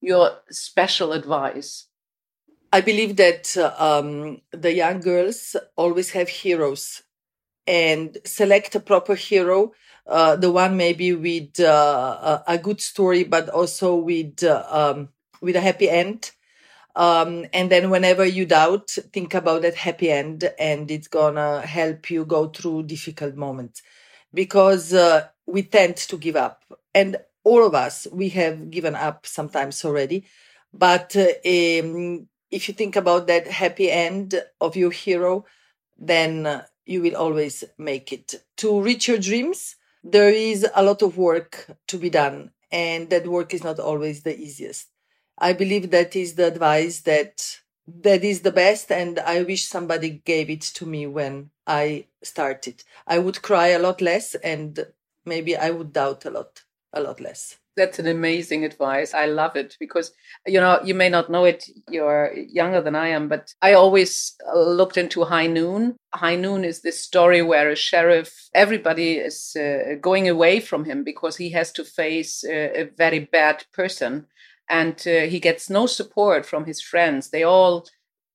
your 0.01 0.39
special 0.49 1.13
advice? 1.13 1.87
I 2.73 2.81
believe 2.81 3.17
that 3.17 3.55
um, 3.57 4.41
the 4.51 4.73
young 4.73 5.01
girls 5.01 5.55
always 5.75 6.11
have 6.11 6.29
heroes 6.29 7.03
and 7.67 8.17
select 8.25 8.75
a 8.75 8.79
proper 8.79 9.15
hero. 9.15 9.73
Uh, 10.07 10.35
the 10.35 10.51
one 10.51 10.77
maybe 10.77 11.13
with 11.13 11.59
uh, 11.59 12.41
a 12.47 12.57
good 12.57 12.81
story, 12.81 13.23
but 13.23 13.49
also 13.49 13.95
with 13.95 14.43
um, 14.43 15.09
with 15.41 15.55
a 15.55 15.61
happy 15.61 15.89
end. 15.89 16.31
Um, 16.95 17.45
and 17.53 17.69
then 17.71 17.89
whenever 17.89 18.25
you 18.25 18.45
doubt, 18.45 18.89
think 19.13 19.33
about 19.33 19.61
that 19.61 19.75
happy 19.75 20.11
end 20.11 20.51
and 20.59 20.91
it's 20.91 21.07
gonna 21.07 21.61
help 21.61 22.09
you 22.09 22.25
go 22.25 22.47
through 22.47 22.83
difficult 22.83 23.35
moments 23.35 23.81
because 24.33 24.93
uh, 24.93 25.27
we 25.45 25.63
tend 25.63 25.95
to 25.97 26.17
give 26.17 26.35
up. 26.35 26.63
And 26.93 27.17
all 27.43 27.65
of 27.65 27.73
us, 27.73 28.07
we 28.11 28.29
have 28.29 28.69
given 28.69 28.95
up 28.95 29.25
sometimes 29.25 29.83
already. 29.83 30.25
But 30.73 31.15
uh, 31.15 31.27
um, 31.45 32.27
if 32.49 32.67
you 32.67 32.73
think 32.73 32.95
about 32.95 33.27
that 33.27 33.47
happy 33.47 33.89
end 33.91 34.41
of 34.59 34.75
your 34.75 34.91
hero, 34.91 35.45
then 35.97 36.45
uh, 36.45 36.65
you 36.85 37.01
will 37.01 37.15
always 37.15 37.63
make 37.77 38.11
it. 38.13 38.35
To 38.57 38.81
reach 38.81 39.07
your 39.07 39.17
dreams, 39.17 39.75
there 40.03 40.29
is 40.29 40.67
a 40.75 40.83
lot 40.83 41.01
of 41.01 41.17
work 41.17 41.67
to 41.87 41.97
be 41.97 42.09
done, 42.09 42.51
and 42.71 43.09
that 43.09 43.27
work 43.27 43.53
is 43.53 43.63
not 43.63 43.79
always 43.79 44.23
the 44.23 44.37
easiest. 44.37 44.87
I 45.37 45.53
believe 45.53 45.91
that 45.91 46.15
is 46.15 46.35
the 46.35 46.47
advice 46.47 47.01
that 47.01 47.59
that 47.87 48.23
is 48.23 48.41
the 48.41 48.51
best 48.51 48.91
and 48.91 49.19
I 49.19 49.41
wish 49.43 49.65
somebody 49.65 50.21
gave 50.23 50.49
it 50.49 50.61
to 50.61 50.85
me 50.85 51.07
when 51.07 51.49
I 51.65 52.05
started. 52.23 52.83
I 53.07 53.19
would 53.19 53.41
cry 53.41 53.69
a 53.69 53.79
lot 53.79 54.01
less 54.01 54.35
and 54.35 54.85
maybe 55.25 55.57
I 55.57 55.71
would 55.71 55.91
doubt 55.91 56.25
a 56.25 56.29
lot 56.29 56.63
a 56.93 57.01
lot 57.01 57.19
less. 57.19 57.57
That's 57.77 57.99
an 57.99 58.07
amazing 58.07 58.65
advice. 58.65 59.13
I 59.13 59.27
love 59.27 59.55
it 59.55 59.77
because 59.79 60.11
you 60.45 60.59
know 60.59 60.81
you 60.83 60.93
may 60.93 61.07
not 61.07 61.29
know 61.29 61.45
it. 61.45 61.63
You're 61.89 62.33
younger 62.33 62.81
than 62.81 62.95
I 62.95 63.07
am, 63.07 63.29
but 63.29 63.53
I 63.61 63.73
always 63.73 64.35
uh, 64.53 64.59
looked 64.59 64.97
into 64.97 65.23
High 65.23 65.47
Noon. 65.47 65.95
High 66.13 66.35
Noon 66.35 66.65
is 66.65 66.81
this 66.81 67.01
story 67.01 67.41
where 67.41 67.69
a 67.69 67.75
sheriff, 67.75 68.49
everybody 68.53 69.13
is 69.13 69.55
uh, 69.55 69.95
going 70.01 70.27
away 70.27 70.59
from 70.59 70.83
him 70.83 71.05
because 71.05 71.37
he 71.37 71.51
has 71.51 71.71
to 71.73 71.85
face 71.85 72.43
a 72.43 72.89
very 72.97 73.19
bad 73.19 73.63
person 73.73 74.27
and 74.71 75.05
uh, 75.05 75.27
he 75.27 75.39
gets 75.39 75.69
no 75.69 75.85
support 75.85 76.45
from 76.45 76.65
his 76.65 76.81
friends. 76.81 77.29
They 77.29 77.43
all 77.43 77.85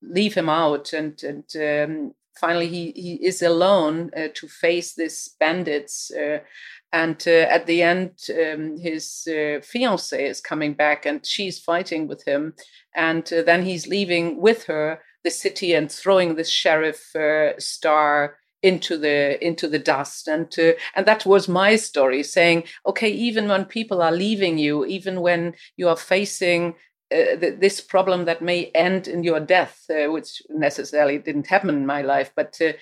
leave 0.03 0.35
him 0.35 0.49
out, 0.49 0.93
and 0.93 1.21
and 1.23 1.45
um, 1.57 2.15
finally 2.39 2.69
he 2.69 2.93
he 2.93 3.15
is 3.27 3.43
alone 3.43 4.11
uh, 4.17 4.29
to 4.35 4.47
face 4.47 4.95
these 4.95 5.35
bandits. 5.41 6.13
Uh, 6.97 7.03
and 7.03 7.25
uh, 7.27 7.31
at 7.31 7.67
the 7.67 7.83
end, 7.83 8.13
um, 8.31 8.79
his 8.79 9.29
uh, 9.29 9.61
fiance 9.63 10.25
is 10.25 10.41
coming 10.41 10.75
back, 10.75 11.07
and 11.07 11.25
she's 11.25 11.59
fighting 11.59 12.09
with 12.09 12.25
him. 12.25 12.55
And 12.95 13.31
uh, 13.33 13.43
then 13.43 13.65
he's 13.65 13.87
leaving 13.87 14.41
with 14.41 14.65
her 14.65 15.01
the 15.25 15.31
city 15.31 15.75
and 15.75 15.91
throwing 15.91 16.37
the 16.37 16.45
sheriff 16.45 17.15
star 17.59 18.39
into 18.63 18.97
the 18.97 19.45
into 19.47 19.69
the 19.69 19.79
dust 19.79 20.29
and 20.29 20.51
to, 20.51 20.75
and 20.95 21.07
that 21.07 21.27
was 21.27 21.47
my 21.47 21.77
story 21.77 22.23
saying 22.23 22.65
okay 22.87 23.11
even 23.11 23.49
when 23.49 23.65
people 23.65 24.01
are 24.01 24.13
leaving 24.13 24.59
you 24.59 24.85
even 24.87 25.21
when 25.21 25.55
you 25.77 25.89
are 25.89 25.97
facing 25.97 26.75
uh, 27.13 27.37
th- 27.39 27.61
this 27.61 27.81
problem 27.81 28.25
that 28.25 28.41
may 28.41 28.71
end 28.75 29.09
in 29.09 29.23
your 29.23 29.41
death 29.41 29.85
uh, 29.91 30.11
which 30.11 30.43
necessarily 30.49 31.19
didn't 31.19 31.47
happen 31.47 31.69
in 31.69 31.87
my 31.87 32.03
life 32.03 32.33
but 32.35 32.57
uh, 32.63 32.73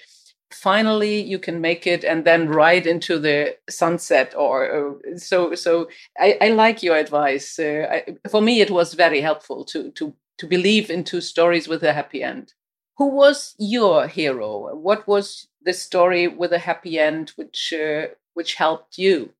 finally 0.54 1.20
you 1.20 1.38
can 1.38 1.60
make 1.60 1.86
it 1.86 2.04
and 2.04 2.24
then 2.24 2.48
ride 2.48 2.86
into 2.86 3.18
the 3.18 3.56
sunset 3.68 4.34
or 4.36 4.98
so 5.16 5.54
so 5.54 5.88
I, 6.18 6.38
I, 6.40 6.48
like 6.50 6.82
your 6.82 6.96
advice 6.96 7.58
uh, 7.58 7.86
I, 7.90 8.28
for 8.28 8.40
me 8.40 8.60
it 8.60 8.70
was 8.70 8.94
very 8.94 9.20
helpful 9.20 9.64
to 9.66 9.90
to 9.92 10.14
to 10.38 10.46
believe 10.46 10.90
into 10.90 11.20
stories 11.20 11.68
with 11.68 11.82
a 11.82 11.92
happy 11.92 12.22
end 12.22 12.54
who 12.96 13.08
was 13.08 13.54
your 13.58 14.06
hero 14.06 14.74
what 14.74 15.06
was 15.06 15.48
the 15.64 15.72
story 15.72 16.28
with 16.28 16.52
a 16.52 16.58
happy 16.58 16.98
end, 16.98 17.30
which 17.36 17.72
uh, 17.72 18.08
which 18.34 18.54
helped 18.54 18.98
you. 18.98 19.30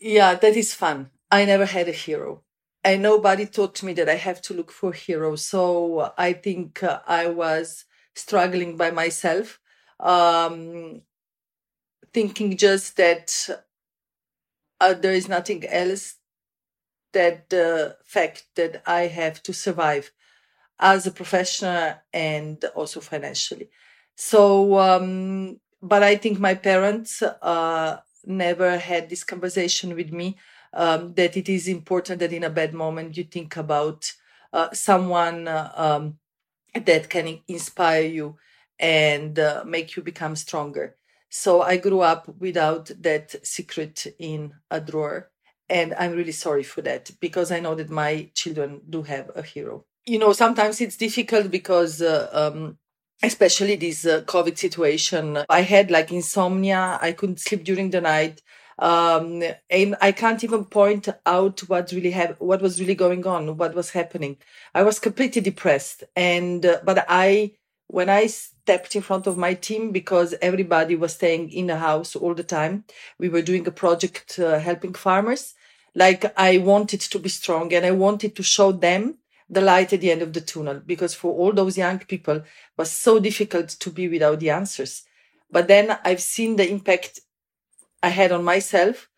Yeah, 0.00 0.34
that 0.34 0.56
is 0.56 0.74
fun. 0.74 1.10
I 1.30 1.44
never 1.44 1.66
had 1.66 1.88
a 1.88 1.92
hero, 1.92 2.42
and 2.84 3.02
nobody 3.02 3.46
taught 3.46 3.82
me 3.82 3.92
that 3.94 4.08
I 4.08 4.14
have 4.16 4.40
to 4.42 4.54
look 4.54 4.70
for 4.70 4.92
heroes. 4.92 5.44
So 5.44 6.12
I 6.16 6.32
think 6.32 6.82
uh, 6.82 7.00
I 7.06 7.26
was 7.28 7.84
struggling 8.14 8.76
by 8.76 8.90
myself, 8.90 9.60
um, 10.00 11.02
thinking 12.12 12.56
just 12.56 12.96
that 12.96 13.48
uh, 14.80 14.94
there 14.94 15.12
is 15.12 15.28
nothing 15.28 15.64
else 15.66 16.16
that 17.12 17.48
the 17.50 17.96
fact 18.04 18.46
that 18.56 18.82
I 18.86 19.02
have 19.02 19.42
to 19.44 19.52
survive 19.52 20.10
as 20.78 21.06
a 21.06 21.10
professional 21.10 21.94
and 22.12 22.62
also 22.74 23.00
financially. 23.00 23.70
So, 24.16 24.78
um, 24.78 25.60
but 25.82 26.02
I 26.02 26.16
think 26.16 26.38
my 26.38 26.54
parents 26.54 27.22
uh, 27.22 27.98
never 28.24 28.78
had 28.78 29.08
this 29.08 29.24
conversation 29.24 29.94
with 29.94 30.12
me 30.12 30.36
um, 30.72 31.14
that 31.14 31.36
it 31.36 31.48
is 31.48 31.68
important 31.68 32.20
that 32.20 32.32
in 32.32 32.44
a 32.44 32.50
bad 32.50 32.74
moment 32.74 33.16
you 33.16 33.24
think 33.24 33.56
about 33.56 34.12
uh, 34.52 34.68
someone 34.72 35.48
uh, 35.48 35.72
um, 35.74 36.18
that 36.74 37.08
can 37.08 37.40
inspire 37.48 38.02
you 38.02 38.36
and 38.78 39.38
uh, 39.38 39.64
make 39.66 39.96
you 39.96 40.02
become 40.02 40.36
stronger. 40.36 40.96
So 41.30 41.62
I 41.62 41.76
grew 41.76 42.00
up 42.00 42.28
without 42.38 42.90
that 43.00 43.34
secret 43.46 44.06
in 44.18 44.54
a 44.70 44.80
drawer. 44.80 45.30
And 45.68 45.94
I'm 45.98 46.12
really 46.12 46.32
sorry 46.32 46.62
for 46.62 46.80
that 46.82 47.10
because 47.20 47.52
I 47.52 47.60
know 47.60 47.74
that 47.74 47.90
my 47.90 48.30
children 48.34 48.80
do 48.88 49.02
have 49.02 49.30
a 49.34 49.42
hero. 49.42 49.84
You 50.06 50.18
know, 50.18 50.32
sometimes 50.32 50.80
it's 50.80 50.96
difficult 50.96 51.50
because 51.50 52.00
uh, 52.00 52.30
um, 52.32 52.78
especially 53.22 53.76
this 53.76 54.06
uh, 54.06 54.22
COVID 54.22 54.56
situation. 54.56 55.38
I 55.48 55.62
had 55.62 55.90
like 55.90 56.12
insomnia. 56.12 56.98
I 57.00 57.12
couldn't 57.12 57.40
sleep 57.40 57.64
during 57.64 57.90
the 57.90 58.00
night. 58.00 58.42
Um, 58.78 59.42
and 59.68 59.96
I 60.00 60.12
can't 60.12 60.42
even 60.44 60.64
point 60.64 61.08
out 61.26 61.60
what 61.68 61.90
really 61.90 62.12
what 62.38 62.62
was 62.62 62.78
really 62.78 62.94
going 62.94 63.26
on, 63.26 63.56
what 63.56 63.74
was 63.74 63.90
happening. 63.90 64.36
I 64.74 64.84
was 64.84 65.00
completely 65.00 65.42
depressed. 65.42 66.04
And, 66.14 66.64
uh, 66.64 66.80
but 66.84 67.04
I, 67.08 67.54
when 67.88 68.08
I 68.08 68.28
stepped 68.68 68.94
in 68.94 69.00
front 69.00 69.26
of 69.26 69.38
my 69.38 69.54
team, 69.54 69.92
because 69.92 70.34
everybody 70.42 70.94
was 70.94 71.14
staying 71.14 71.50
in 71.50 71.68
the 71.68 71.78
house 71.78 72.14
all 72.14 72.34
the 72.34 72.50
time, 72.58 72.84
we 73.18 73.30
were 73.30 73.40
doing 73.40 73.66
a 73.66 73.70
project 73.70 74.38
uh, 74.38 74.58
helping 74.58 74.92
farmers. 74.92 75.54
Like 75.94 76.22
I 76.36 76.58
wanted 76.58 77.00
to 77.00 77.18
be 77.18 77.30
strong 77.30 77.72
and 77.72 77.86
I 77.86 77.92
wanted 77.92 78.36
to 78.36 78.42
show 78.42 78.72
them 78.72 79.02
the 79.48 79.62
light 79.62 79.94
at 79.94 80.02
the 80.02 80.10
end 80.10 80.20
of 80.20 80.34
the 80.34 80.42
tunnel 80.42 80.82
because 80.84 81.14
for 81.14 81.32
all 81.32 81.52
those 81.54 81.78
young 81.78 82.00
people 82.00 82.42
was 82.76 82.90
so 82.90 83.18
difficult 83.18 83.68
to 83.70 83.88
be 83.88 84.06
without 84.06 84.40
the 84.40 84.50
answers. 84.50 85.04
But 85.50 85.66
then 85.66 85.86
i've 86.04 86.20
seen 86.20 86.56
the 86.56 86.70
impact 86.70 87.20
i 88.02 88.10
had 88.10 88.32
on 88.32 88.44
myself. 88.44 89.08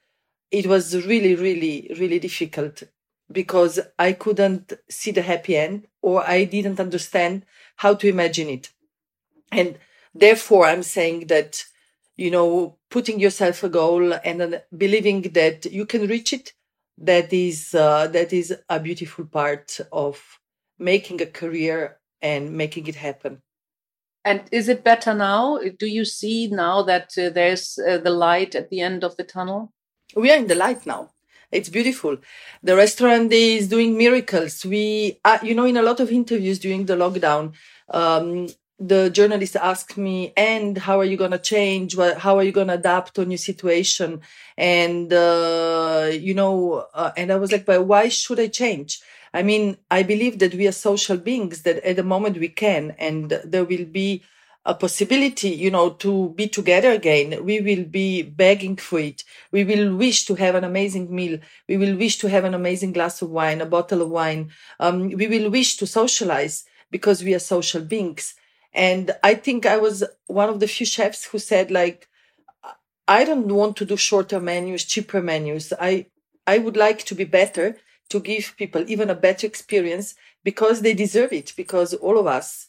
It 0.52 0.66
was 0.66 0.84
really 1.10 1.34
really 1.34 1.76
really 1.98 2.20
difficult 2.20 2.84
because 3.40 3.80
i 3.98 4.12
couldn't 4.12 4.66
see 4.88 5.10
the 5.10 5.22
happy 5.22 5.56
end 5.56 5.88
or 6.02 6.16
i 6.36 6.44
didn't 6.44 6.78
understand 6.86 7.44
how 7.82 7.94
to 7.94 8.06
imagine 8.08 8.48
it 8.48 8.70
and 9.50 9.78
therefore 10.14 10.66
i'm 10.66 10.82
saying 10.82 11.26
that 11.26 11.64
you 12.16 12.30
know 12.30 12.76
putting 12.90 13.20
yourself 13.20 13.62
a 13.62 13.68
goal 13.68 14.12
and 14.24 14.62
believing 14.76 15.22
that 15.22 15.66
you 15.66 15.86
can 15.86 16.06
reach 16.06 16.32
it 16.32 16.52
that 17.00 17.32
is 17.32 17.74
uh, 17.74 18.06
that 18.08 18.32
is 18.32 18.54
a 18.68 18.78
beautiful 18.78 19.24
part 19.24 19.80
of 19.90 20.22
making 20.78 21.20
a 21.22 21.26
career 21.26 21.98
and 22.20 22.52
making 22.52 22.86
it 22.86 22.96
happen. 22.96 23.42
And 24.24 24.42
is 24.52 24.68
it 24.68 24.84
better 24.84 25.14
now? 25.14 25.58
Do 25.78 25.86
you 25.86 26.04
see 26.04 26.48
now 26.48 26.82
that 26.82 27.16
uh, 27.16 27.30
there's 27.30 27.78
uh, 27.78 27.98
the 27.98 28.10
light 28.10 28.54
at 28.54 28.68
the 28.68 28.80
end 28.80 29.02
of 29.02 29.16
the 29.16 29.24
tunnel? 29.24 29.72
We 30.14 30.30
are 30.30 30.36
in 30.36 30.46
the 30.46 30.54
light 30.54 30.84
now. 30.84 31.10
It's 31.50 31.70
beautiful. 31.70 32.18
The 32.62 32.76
restaurant 32.76 33.32
is 33.32 33.66
doing 33.68 33.96
miracles. 33.96 34.64
We, 34.64 35.18
uh, 35.24 35.38
you 35.42 35.54
know, 35.54 35.64
in 35.64 35.78
a 35.78 35.82
lot 35.82 36.00
of 36.00 36.12
interviews 36.12 36.58
during 36.58 36.84
the 36.84 36.96
lockdown, 36.96 37.54
um, 37.88 38.48
the 38.80 39.10
journalist 39.10 39.56
asked 39.56 39.98
me, 39.98 40.32
and 40.36 40.78
how 40.78 40.98
are 40.98 41.04
you 41.04 41.18
going 41.18 41.32
to 41.32 41.38
change? 41.38 41.96
How 41.96 42.38
are 42.38 42.42
you 42.42 42.52
going 42.52 42.68
to 42.68 42.74
adapt 42.74 43.14
to 43.14 43.22
a 43.22 43.26
new 43.26 43.36
situation? 43.36 44.22
And, 44.56 45.12
uh, 45.12 46.08
you 46.10 46.32
know, 46.34 46.86
uh, 46.94 47.12
and 47.16 47.30
I 47.30 47.36
was 47.36 47.52
like, 47.52 47.66
but 47.66 47.84
why 47.84 48.08
should 48.08 48.40
I 48.40 48.48
change? 48.48 49.00
I 49.34 49.42
mean, 49.42 49.76
I 49.90 50.02
believe 50.02 50.38
that 50.40 50.54
we 50.54 50.66
are 50.66 50.72
social 50.72 51.18
beings 51.18 51.62
that 51.62 51.84
at 51.84 51.96
the 51.96 52.02
moment 52.02 52.38
we 52.38 52.48
can, 52.48 52.96
and 52.98 53.38
there 53.44 53.64
will 53.64 53.84
be 53.84 54.22
a 54.64 54.74
possibility, 54.74 55.50
you 55.50 55.70
know, 55.70 55.90
to 55.90 56.30
be 56.30 56.48
together 56.48 56.90
again. 56.90 57.44
We 57.44 57.60
will 57.60 57.84
be 57.84 58.22
begging 58.22 58.76
for 58.76 58.98
it. 58.98 59.24
We 59.52 59.64
will 59.64 59.94
wish 59.94 60.26
to 60.26 60.34
have 60.34 60.54
an 60.54 60.64
amazing 60.64 61.14
meal. 61.14 61.38
We 61.68 61.76
will 61.76 61.96
wish 61.96 62.18
to 62.18 62.28
have 62.28 62.44
an 62.44 62.54
amazing 62.54 62.92
glass 62.92 63.22
of 63.22 63.30
wine, 63.30 63.60
a 63.60 63.66
bottle 63.66 64.02
of 64.02 64.10
wine. 64.10 64.50
Um, 64.78 65.10
we 65.10 65.28
will 65.28 65.50
wish 65.50 65.76
to 65.78 65.86
socialize 65.86 66.64
because 66.90 67.22
we 67.22 67.34
are 67.34 67.38
social 67.38 67.82
beings. 67.82 68.34
And 68.72 69.12
I 69.22 69.34
think 69.34 69.66
I 69.66 69.78
was 69.78 70.04
one 70.26 70.48
of 70.48 70.60
the 70.60 70.68
few 70.68 70.86
chefs 70.86 71.26
who 71.26 71.38
said 71.38 71.70
like, 71.70 72.08
I 73.08 73.24
don't 73.24 73.48
want 73.48 73.76
to 73.78 73.84
do 73.84 73.96
shorter 73.96 74.38
menus, 74.38 74.84
cheaper 74.84 75.20
menus. 75.20 75.72
I, 75.80 76.06
I 76.46 76.58
would 76.58 76.76
like 76.76 77.04
to 77.06 77.14
be 77.14 77.24
better 77.24 77.76
to 78.10 78.20
give 78.20 78.54
people 78.56 78.84
even 78.88 79.10
a 79.10 79.14
better 79.14 79.46
experience 79.46 80.14
because 80.44 80.82
they 80.82 80.94
deserve 80.94 81.32
it. 81.32 81.52
Because 81.56 81.94
all 81.94 82.18
of 82.18 82.26
us, 82.26 82.68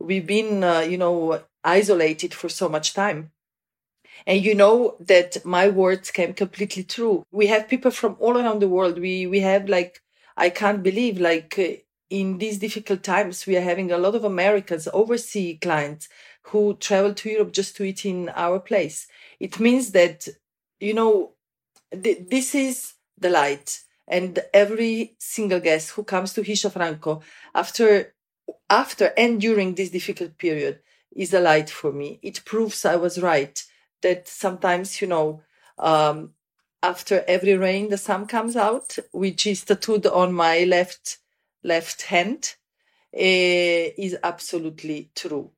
we've 0.00 0.26
been, 0.26 0.64
uh, 0.64 0.80
you 0.80 0.96
know, 0.96 1.42
isolated 1.62 2.32
for 2.32 2.48
so 2.48 2.68
much 2.68 2.94
time. 2.94 3.32
And 4.26 4.42
you 4.44 4.54
know 4.54 4.96
that 5.00 5.44
my 5.44 5.68
words 5.68 6.10
came 6.10 6.32
completely 6.32 6.84
true. 6.84 7.24
We 7.30 7.48
have 7.48 7.68
people 7.68 7.90
from 7.90 8.16
all 8.18 8.38
around 8.38 8.60
the 8.60 8.68
world. 8.68 8.98
We, 8.98 9.26
we 9.26 9.40
have 9.40 9.68
like, 9.68 10.00
I 10.36 10.48
can't 10.48 10.82
believe 10.82 11.20
like 11.20 11.58
in 12.12 12.36
these 12.36 12.58
difficult 12.58 13.02
times, 13.02 13.46
we 13.46 13.56
are 13.56 13.62
having 13.62 13.90
a 13.90 13.96
lot 13.96 14.14
of 14.14 14.22
Americans, 14.22 14.86
overseas 14.92 15.56
clients 15.62 16.10
who 16.42 16.74
travel 16.74 17.14
to 17.14 17.30
Europe 17.30 17.54
just 17.54 17.74
to 17.76 17.84
eat 17.84 18.04
in 18.04 18.28
our 18.36 18.60
place. 18.60 19.06
It 19.40 19.58
means 19.58 19.92
that, 19.92 20.28
you 20.78 20.92
know, 20.92 21.32
th- 21.90 22.28
this 22.28 22.54
is 22.54 22.92
the 23.16 23.30
light. 23.30 23.80
And 24.06 24.38
every 24.52 25.16
single 25.18 25.58
guest 25.58 25.92
who 25.92 26.04
comes 26.04 26.34
to 26.34 26.42
Hiša 26.42 26.72
Franco 26.72 27.22
after, 27.54 28.12
after 28.68 29.14
and 29.16 29.40
during 29.40 29.74
this 29.74 29.88
difficult 29.88 30.36
period 30.36 30.80
is 31.16 31.32
a 31.32 31.40
light 31.40 31.70
for 31.70 31.92
me. 31.92 32.20
It 32.22 32.44
proves 32.44 32.84
I 32.84 32.96
was 32.96 33.22
right 33.22 33.64
that 34.02 34.28
sometimes, 34.28 35.00
you 35.00 35.08
know, 35.08 35.40
um, 35.78 36.34
after 36.82 37.24
every 37.26 37.56
rain, 37.56 37.88
the 37.88 37.96
sun 37.96 38.26
comes 38.26 38.54
out, 38.54 38.98
which 39.12 39.46
is 39.46 39.64
tattooed 39.64 40.04
on 40.04 40.34
my 40.34 40.64
left 40.64 41.16
left 41.62 42.02
hand 42.02 42.54
uh, 43.14 43.92
is 43.96 44.16
absolutely 44.22 45.10
true. 45.14 45.50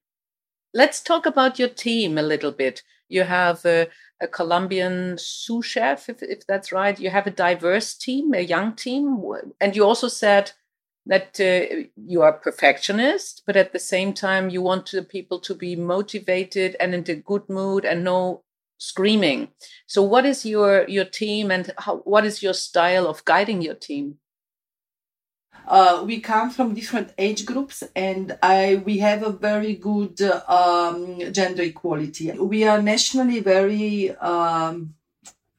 Let's 0.73 1.01
talk 1.01 1.27
about 1.27 1.59
your 1.59 1.69
team 1.69 2.19
a 2.19 2.23
little 2.23 2.53
bit. 2.53 2.83
You 3.09 3.23
have 3.23 3.65
a, 3.65 3.89
a 4.21 4.27
Colombian 4.27 5.17
sous 5.19 5.65
chef, 5.65 6.09
if, 6.09 6.23
if 6.23 6.47
that's 6.47 6.73
right. 6.73 6.99
You 6.99 7.11
have 7.11 7.27
a 7.27 7.31
diverse 7.31 7.95
team, 7.95 8.35
a 8.35 8.41
young 8.41 8.75
team. 8.75 9.23
And 9.61 9.77
you 9.77 9.85
also 9.85 10.09
said 10.09 10.53
that 11.07 11.39
uh, 11.39 11.85
you 11.97 12.23
are 12.23 12.33
perfectionist, 12.33 13.43
but 13.47 13.57
at 13.57 13.73
the 13.73 13.79
same 13.79 14.15
time, 14.15 14.49
you 14.49 14.63
want 14.63 14.91
the 14.91 15.03
people 15.03 15.39
to 15.41 15.55
be 15.55 15.77
motivated 15.77 16.77
and 16.81 16.95
in 16.95 17.05
a 17.09 17.21
good 17.21 17.49
mood 17.49 17.85
and 17.85 18.03
no 18.03 18.43
screaming. 18.79 19.49
So, 19.87 20.03
what 20.03 20.25
is 20.25 20.45
your 20.47 20.89
your 20.89 21.05
team, 21.05 21.51
and 21.51 21.73
how, 21.79 21.99
what 21.99 22.25
is 22.25 22.43
your 22.43 22.55
style 22.55 23.07
of 23.07 23.25
guiding 23.25 23.63
your 23.63 23.75
team? 23.75 24.19
Uh, 25.67 26.03
we 26.07 26.21
come 26.21 26.51
from 26.51 26.75
different 26.75 27.13
age 27.17 27.47
groups 27.47 27.83
and 27.97 28.37
I, 28.43 28.83
we 28.85 28.99
have 28.99 29.23
a 29.23 29.31
very 29.31 29.75
good 29.75 30.21
um, 30.23 31.33
gender 31.33 31.63
equality. 31.63 32.33
We 32.33 32.65
are 32.65 32.83
nationally 32.83 33.41
very, 33.41 34.15
um, 34.17 34.95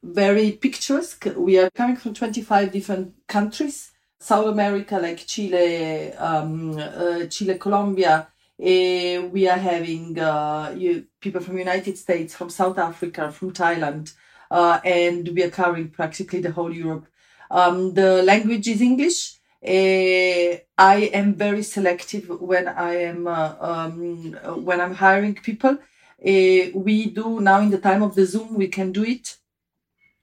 very 0.02 0.52
picturesque. 0.52 1.26
We 1.36 1.58
are 1.58 1.70
coming 1.70 1.96
from 1.96 2.14
25 2.14 2.72
different 2.72 3.14
countries. 3.26 3.90
South 4.18 4.46
America, 4.46 4.98
like 4.98 5.26
Chile, 5.26 6.12
um, 6.14 6.78
uh, 6.78 7.26
Chile, 7.26 7.58
Colombia. 7.58 8.28
Uh, 8.58 9.28
we 9.30 9.46
are 9.46 9.58
having 9.58 10.18
uh, 10.18 10.74
you, 10.76 11.06
people 11.20 11.40
from 11.40 11.58
United 11.58 11.98
States, 11.98 12.34
from 12.34 12.48
South 12.48 12.78
Africa, 12.78 13.30
from 13.30 13.52
Thailand, 13.52 14.14
uh, 14.50 14.80
and 14.84 15.28
we 15.28 15.42
are 15.42 15.50
covering 15.50 15.90
practically 15.90 16.40
the 16.40 16.50
whole 16.50 16.72
Europe. 16.72 17.06
Um, 17.50 17.92
the 17.92 18.22
language 18.22 18.66
is 18.66 18.80
English 18.80 19.35
uh, 19.66 20.58
I 20.78 21.10
am 21.12 21.34
very 21.34 21.62
selective 21.62 22.28
when 22.28 22.68
I 22.68 22.94
am 23.02 23.26
uh, 23.26 23.54
um, 23.60 24.32
when 24.64 24.80
I'm 24.80 24.94
hiring 24.94 25.34
people. 25.34 25.78
Uh, 26.24 26.70
we 26.74 27.10
do 27.10 27.40
now 27.40 27.60
in 27.60 27.70
the 27.70 27.78
time 27.78 28.02
of 28.02 28.14
the 28.14 28.26
Zoom, 28.26 28.54
we 28.54 28.68
can 28.68 28.92
do 28.92 29.04
it. 29.04 29.36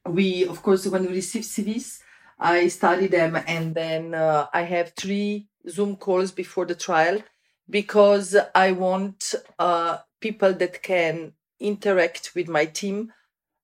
We, 0.06 0.46
of 0.46 0.62
course, 0.64 0.88
when 0.88 1.04
we 1.04 1.10
receive 1.10 1.44
CVs, 1.44 2.00
I 2.40 2.68
study 2.70 3.08
them 3.08 3.38
and 3.48 3.76
then 3.76 4.14
uh, 4.14 4.48
I 4.54 4.64
have 4.64 4.94
three 4.96 5.48
Zoom 5.70 5.98
calls 5.98 6.32
before 6.32 6.66
the 6.66 6.76
trial 6.76 7.22
because 7.70 8.36
I 8.56 8.72
want 8.72 9.36
uh, 9.60 10.00
people 10.20 10.54
that 10.54 10.84
can 10.84 11.34
interact 11.60 12.32
with 12.36 12.48
my 12.48 12.66
team 12.66 13.14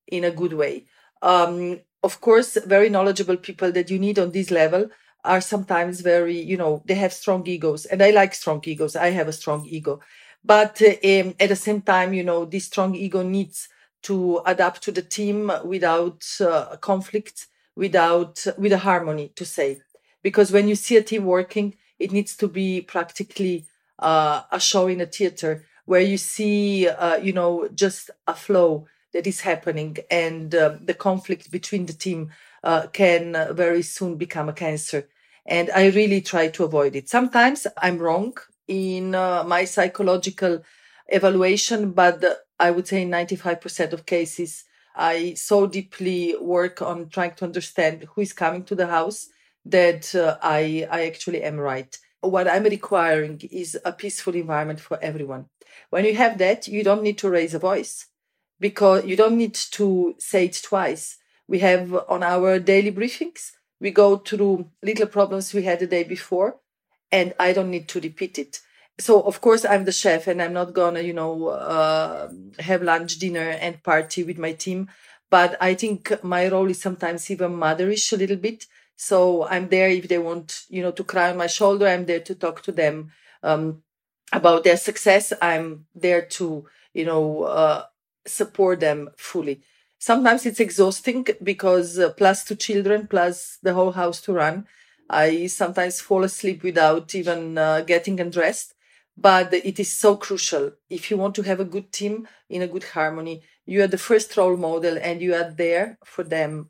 in 0.07 0.23
a 0.23 0.31
good 0.31 0.53
way. 0.53 0.85
Um, 1.21 1.81
of 2.03 2.21
course, 2.21 2.57
very 2.65 2.89
knowledgeable 2.89 3.37
people 3.37 3.71
that 3.73 3.89
you 3.89 3.99
need 3.99 4.19
on 4.19 4.31
this 4.31 4.51
level 4.51 4.89
are 5.23 5.41
sometimes 5.41 6.01
very, 6.01 6.39
you 6.39 6.58
know, 6.58 6.82
they 6.86 6.95
have 6.95 7.13
strong 7.13 7.45
egos. 7.47 7.86
And 7.86 8.01
I 8.01 8.12
like 8.12 8.34
strong 8.34 8.62
egos. 8.65 8.95
I 8.95 9.10
have 9.12 9.27
a 9.27 9.34
strong 9.34 9.65
ego. 9.67 9.99
But 10.43 10.82
uh, 10.82 10.95
um, 11.08 11.36
at 11.39 11.49
the 11.49 11.55
same 11.55 11.82
time, 11.82 12.13
you 12.13 12.23
know, 12.23 12.45
this 12.45 12.65
strong 12.65 12.95
ego 12.95 13.21
needs 13.23 13.67
to 14.03 14.41
adapt 14.45 14.82
to 14.84 14.91
the 14.91 15.01
team 15.01 15.51
without 15.65 16.25
uh, 16.39 16.77
conflict, 16.77 17.47
without, 17.75 18.45
with 18.58 18.71
a 18.71 18.77
harmony 18.77 19.32
to 19.36 19.45
say. 19.45 19.82
Because 20.23 20.51
when 20.51 20.67
you 20.67 20.75
see 20.75 20.97
a 20.97 21.03
team 21.03 21.25
working, 21.25 21.75
it 21.97 22.12
needs 22.12 22.36
to 22.38 22.47
be 22.47 22.82
practically 22.82 23.65
uh, 23.99 24.43
a 24.51 24.60
show 24.60 24.88
in 24.88 25.01
a 25.01 25.05
theater 25.05 25.65
where 25.86 26.01
you 26.01 26.17
see, 26.17 26.88
uh, 26.88 27.17
you 27.17 27.34
know, 27.34 27.67
just 27.73 28.10
a 28.27 28.34
flow 28.34 28.88
that 29.12 29.25
is 29.25 29.41
happening 29.41 29.97
and 30.12 30.53
uh, 30.53 30.77
the 30.82 30.93
conflict 30.93 31.51
between 31.51 31.88
the 31.88 31.93
team 31.93 32.29
uh, 32.63 32.88
can 32.88 33.34
very 33.56 33.82
soon 33.82 34.15
become 34.15 34.50
a 34.50 34.54
cancer. 34.54 35.08
And 35.45 35.69
I 35.72 35.89
really 35.89 36.22
try 36.22 36.50
to 36.50 36.63
avoid 36.63 36.95
it. 36.95 37.10
Sometimes 37.10 37.65
I'm 37.78 37.98
wrong 37.98 38.38
in 38.67 39.15
uh, 39.15 39.43
my 39.45 39.65
psychological 39.65 40.62
evaluation, 41.08 41.91
but 41.91 42.24
I 42.60 42.72
would 42.72 42.88
say 42.88 43.02
in 43.02 43.10
95% 43.10 43.93
of 43.93 44.06
cases, 44.06 44.65
I 44.95 45.34
so 45.36 45.65
deeply 45.65 46.36
work 46.39 46.82
on 46.82 47.10
trying 47.10 47.34
to 47.36 47.45
understand 47.45 48.04
who 48.04 48.22
is 48.22 48.34
coming 48.34 48.63
to 48.65 48.76
the 48.76 48.88
house 48.88 49.28
that 49.65 50.13
uh, 50.13 50.38
I, 50.41 50.88
I 50.91 51.06
actually 51.08 51.41
am 51.43 51.58
right. 51.58 51.98
What 52.22 52.48
I'm 52.48 52.63
requiring 52.63 53.39
is 53.50 53.78
a 53.86 53.93
peaceful 53.93 54.36
environment 54.36 54.80
for 54.82 55.00
everyone. 55.02 55.45
When 55.89 56.06
you 56.06 56.15
have 56.15 56.38
that, 56.39 56.67
you 56.67 56.84
don't 56.84 57.04
need 57.04 57.17
to 57.19 57.30
raise 57.30 57.54
a 57.54 57.60
voice 57.60 58.08
because 58.60 59.06
you 59.06 59.15
don't 59.15 59.38
need 59.38 59.54
to 59.54 60.15
say 60.19 60.45
it 60.45 60.60
twice 60.62 61.18
we 61.49 61.59
have 61.59 61.93
on 62.07 62.21
our 62.21 62.59
daily 62.59 62.91
briefings. 62.91 63.53
We 63.81 63.89
go 63.89 64.17
through 64.17 64.69
little 64.83 65.07
problems 65.07 65.53
we 65.53 65.63
had 65.63 65.79
the 65.79 65.88
day 65.88 66.03
before, 66.03 66.57
and 67.12 67.33
I 67.39 67.53
don't 67.53 67.71
need 67.71 67.88
to 67.89 67.99
repeat 67.99 68.38
it. 68.38 68.59
So 68.99 69.21
of 69.21 69.41
course 69.41 69.65
I'm 69.65 69.85
the 69.85 69.91
chef, 69.91 70.27
and 70.27 70.41
I'm 70.41 70.53
not 70.53 70.73
gonna, 70.73 71.01
you 71.01 71.13
know, 71.13 71.47
uh, 71.47 72.29
have 72.59 72.83
lunch, 72.83 73.17
dinner, 73.17 73.49
and 73.49 73.81
party 73.81 74.23
with 74.23 74.38
my 74.38 74.53
team. 74.53 74.89
But 75.31 75.57
I 75.59 75.73
think 75.73 76.23
my 76.23 76.47
role 76.49 76.69
is 76.69 76.81
sometimes 76.81 77.29
even 77.31 77.53
motherish 77.53 78.13
a 78.13 78.17
little 78.17 78.38
bit. 78.38 78.65
So 78.95 79.47
I'm 79.47 79.69
there 79.69 79.89
if 79.89 80.07
they 80.07 80.17
want, 80.19 80.65
you 80.69 80.83
know, 80.83 80.91
to 80.91 81.03
cry 81.03 81.31
on 81.31 81.38
my 81.38 81.47
shoulder. 81.47 81.88
I'm 81.88 82.05
there 82.05 82.19
to 82.19 82.35
talk 82.35 82.62
to 82.63 82.71
them 82.71 83.12
um, 83.41 83.81
about 84.31 84.63
their 84.65 84.77
success. 84.77 85.33
I'm 85.41 85.85
there 85.95 86.23
to, 86.38 86.65
you 86.93 87.05
know, 87.05 87.43
uh, 87.43 87.85
support 88.27 88.81
them 88.81 89.09
fully 89.17 89.63
sometimes 89.99 90.45
it's 90.45 90.59
exhausting 90.59 91.27
because 91.43 91.99
uh, 91.99 92.09
plus 92.13 92.43
two 92.43 92.55
children 92.55 93.07
plus 93.07 93.57
the 93.62 93.73
whole 93.73 93.91
house 93.91 94.21
to 94.21 94.33
run. 94.33 94.65
I 95.09 95.47
sometimes 95.47 96.01
fall 96.01 96.23
asleep 96.23 96.63
without 96.63 97.13
even 97.15 97.57
uh, 97.57 97.81
getting 97.81 98.19
undressed. 98.19 98.73
But 99.17 99.53
it 99.53 99.79
is 99.79 99.91
so 99.91 100.15
crucial. 100.15 100.71
If 100.89 101.12
you 101.12 101.17
want 101.17 101.35
to 101.35 101.41
have 101.43 101.59
a 101.59 101.65
good 101.65 101.91
team 101.91 102.27
in 102.49 102.62
a 102.62 102.67
good 102.67 102.83
harmony 102.85 103.43
you 103.69 103.83
are 103.83 103.88
the 103.88 103.99
first 103.99 104.35
role 104.35 104.57
model 104.57 104.97
and 104.99 105.21
you 105.21 105.35
are 105.35 105.51
there 105.51 105.99
for 106.03 106.23
them 106.23 106.69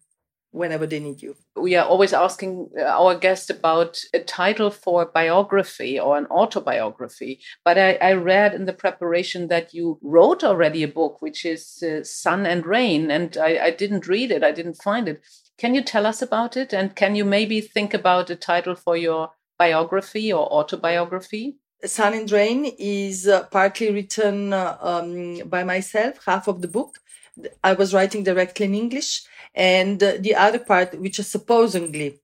whenever 0.51 0.87
they 0.87 0.99
need 0.99 1.21
you. 1.21 1.35
We 1.55 1.75
are 1.75 1.85
always 1.85 2.13
asking 2.13 2.69
uh, 2.77 2.83
our 2.83 3.15
guest 3.15 3.49
about 3.49 4.01
a 4.13 4.19
title 4.19 4.71
for 4.71 5.03
a 5.03 5.05
biography 5.05 5.99
or 5.99 6.17
an 6.17 6.25
autobiography. 6.27 7.39
But 7.63 7.77
I, 7.77 7.93
I 7.95 8.13
read 8.13 8.53
in 8.53 8.65
the 8.65 8.73
preparation 8.73 9.47
that 9.49 9.73
you 9.73 9.99
wrote 10.01 10.43
already 10.43 10.83
a 10.83 10.87
book, 10.87 11.21
which 11.21 11.45
is 11.45 11.83
uh, 11.83 12.03
Sun 12.03 12.45
and 12.45 12.65
Rain, 12.65 13.11
and 13.11 13.37
I, 13.37 13.65
I 13.65 13.71
didn't 13.71 14.07
read 14.07 14.31
it, 14.31 14.43
I 14.43 14.51
didn't 14.51 14.81
find 14.81 15.07
it. 15.07 15.21
Can 15.57 15.75
you 15.75 15.83
tell 15.83 16.05
us 16.05 16.21
about 16.21 16.55
it? 16.57 16.73
And 16.73 16.95
can 16.95 17.15
you 17.15 17.25
maybe 17.25 17.61
think 17.61 17.93
about 17.93 18.29
a 18.29 18.35
title 18.35 18.75
for 18.75 18.95
your 18.95 19.31
biography 19.57 20.31
or 20.31 20.47
autobiography? 20.51 21.57
Sun 21.85 22.13
and 22.13 22.31
Rain 22.31 22.65
is 22.77 23.27
uh, 23.27 23.43
partly 23.43 23.91
written 23.91 24.51
uh, 24.51 24.77
um, 24.81 25.39
by 25.47 25.63
myself, 25.63 26.25
half 26.25 26.47
of 26.47 26.61
the 26.61 26.67
book. 26.67 26.99
I 27.63 27.73
was 27.73 27.93
writing 27.93 28.23
directly 28.23 28.65
in 28.65 28.75
English, 28.75 29.23
and 29.53 29.99
the 29.99 30.35
other 30.35 30.59
part, 30.59 30.99
which 30.99 31.19
is 31.19 31.27
supposedly 31.27 32.19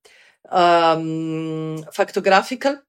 um, 0.50 1.84
factographical, 1.94 2.80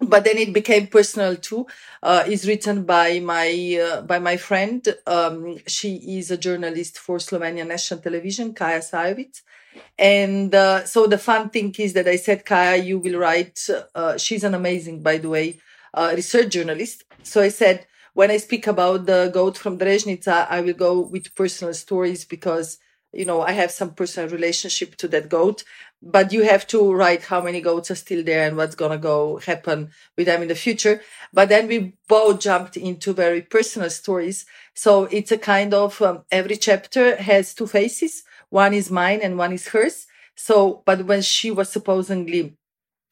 but 0.00 0.24
then 0.24 0.36
it 0.36 0.52
became 0.52 0.86
personal 0.88 1.36
too. 1.36 1.66
Uh, 2.02 2.24
is 2.26 2.46
written 2.46 2.84
by 2.84 3.18
my 3.20 3.80
uh, 3.82 4.02
by 4.02 4.18
my 4.18 4.36
friend. 4.36 4.86
Um, 5.06 5.58
she 5.66 6.18
is 6.18 6.30
a 6.30 6.36
journalist 6.36 6.98
for 6.98 7.18
Slovenia 7.18 7.66
National 7.66 8.00
Television, 8.00 8.52
Kaja 8.52 8.80
Sajovic. 8.80 9.42
And 9.98 10.54
uh, 10.54 10.84
so 10.84 11.06
the 11.06 11.18
fun 11.18 11.50
thing 11.50 11.74
is 11.78 11.92
that 11.94 12.08
I 12.08 12.16
said, 12.16 12.44
Kaja, 12.44 12.84
you 12.84 12.98
will 12.98 13.18
write. 13.18 13.58
Uh, 13.94 14.16
she's 14.18 14.44
an 14.44 14.54
amazing, 14.54 15.02
by 15.02 15.18
the 15.18 15.28
way, 15.28 15.58
uh, 15.94 16.12
research 16.14 16.52
journalist. 16.52 17.04
So 17.22 17.40
I 17.42 17.48
said, 17.48 17.86
when 18.14 18.30
I 18.30 18.38
speak 18.38 18.66
about 18.66 19.06
the 19.06 19.30
goat 19.32 19.58
from 19.58 19.78
Drežnica, 19.78 20.46
I 20.48 20.60
will 20.60 20.74
go 20.74 21.00
with 21.00 21.34
personal 21.34 21.74
stories 21.74 22.24
because 22.24 22.78
you 23.16 23.24
know 23.24 23.40
I 23.42 23.52
have 23.52 23.70
some 23.70 23.94
personal 23.94 24.28
relationship 24.30 24.96
to 24.96 25.08
that 25.08 25.28
goat 25.28 25.64
but 26.02 26.32
you 26.32 26.42
have 26.42 26.66
to 26.68 26.92
write 26.92 27.24
how 27.24 27.40
many 27.40 27.60
goats 27.60 27.90
are 27.90 27.96
still 27.96 28.22
there 28.22 28.46
and 28.46 28.56
what's 28.56 28.74
going 28.74 28.90
to 28.90 28.98
go 28.98 29.38
happen 29.38 29.90
with 30.16 30.26
them 30.26 30.42
in 30.42 30.48
the 30.48 30.54
future. 30.54 31.00
But 31.32 31.48
then 31.48 31.68
we 31.68 31.94
both 32.08 32.40
jumped 32.40 32.76
into 32.76 33.12
very 33.12 33.42
personal 33.42 33.90
stories. 33.90 34.46
So 34.74 35.04
it's 35.04 35.32
a 35.32 35.38
kind 35.38 35.72
of 35.72 36.00
um, 36.02 36.22
every 36.30 36.56
chapter 36.56 37.16
has 37.16 37.54
two 37.54 37.66
faces. 37.66 38.24
One 38.50 38.74
is 38.74 38.90
mine 38.90 39.20
and 39.22 39.38
one 39.38 39.52
is 39.52 39.68
hers. 39.68 40.06
So, 40.34 40.82
but 40.84 41.06
when 41.06 41.22
she 41.22 41.50
was 41.50 41.70
supposedly 41.70 42.56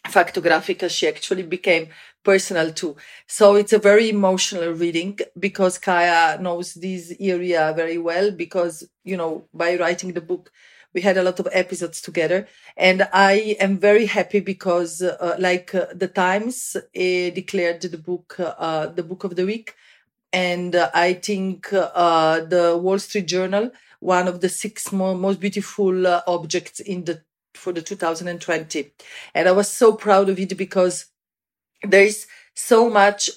factographical, 0.09 0.89
she 0.89 1.09
actually 1.09 1.43
became 1.43 1.89
personal 2.23 2.73
too. 2.73 2.97
So 3.27 3.57
it's 3.57 3.73
a 3.73 3.79
very 3.79 4.09
emotional 4.09 4.73
reading 4.73 5.19
because 5.39 5.79
Kaya 5.79 6.39
knows 6.41 6.75
this 6.75 7.15
area 7.21 7.73
very 7.77 7.99
well 7.99 8.31
because, 8.31 8.89
you 9.05 9.17
know, 9.17 9.49
by 9.53 9.77
writing 9.77 10.13
the 10.13 10.21
book, 10.21 10.51
we 10.95 11.01
had 11.01 11.17
a 11.17 11.23
lot 11.23 11.41
of 11.41 11.49
episodes 11.53 12.01
together 12.01 12.47
and 12.77 13.09
i 13.13 13.57
am 13.59 13.79
very 13.79 14.07
happy 14.07 14.39
because 14.39 15.03
uh, 15.03 15.35
like 15.41 15.75
uh, 15.75 15.87
the 15.93 16.07
times 16.07 16.77
uh, 16.77 16.81
declared 17.41 17.81
the 17.83 17.99
book 17.99 18.37
uh, 18.39 18.87
the 18.87 19.03
book 19.03 19.25
of 19.25 19.35
the 19.35 19.45
week 19.45 19.75
and 20.33 20.75
uh, 20.77 20.91
i 20.95 21.13
think 21.13 21.73
uh, 21.73 22.41
the 22.55 22.77
wall 22.77 22.99
street 22.99 23.27
journal 23.27 23.71
one 24.01 24.29
of 24.29 24.41
the 24.41 24.49
six 24.49 24.93
most 24.93 25.41
beautiful 25.41 26.07
objects 26.27 26.81
in 26.81 27.05
the 27.05 27.23
for 27.57 27.73
the 27.73 27.83
2020 27.83 28.93
and 29.35 29.49
i 29.49 29.53
was 29.53 29.69
so 29.69 29.93
proud 29.93 30.29
of 30.29 30.39
it 30.39 30.57
because 30.57 31.07
there 31.83 32.05
is 32.05 32.27
so 32.55 32.89
much 32.89 33.31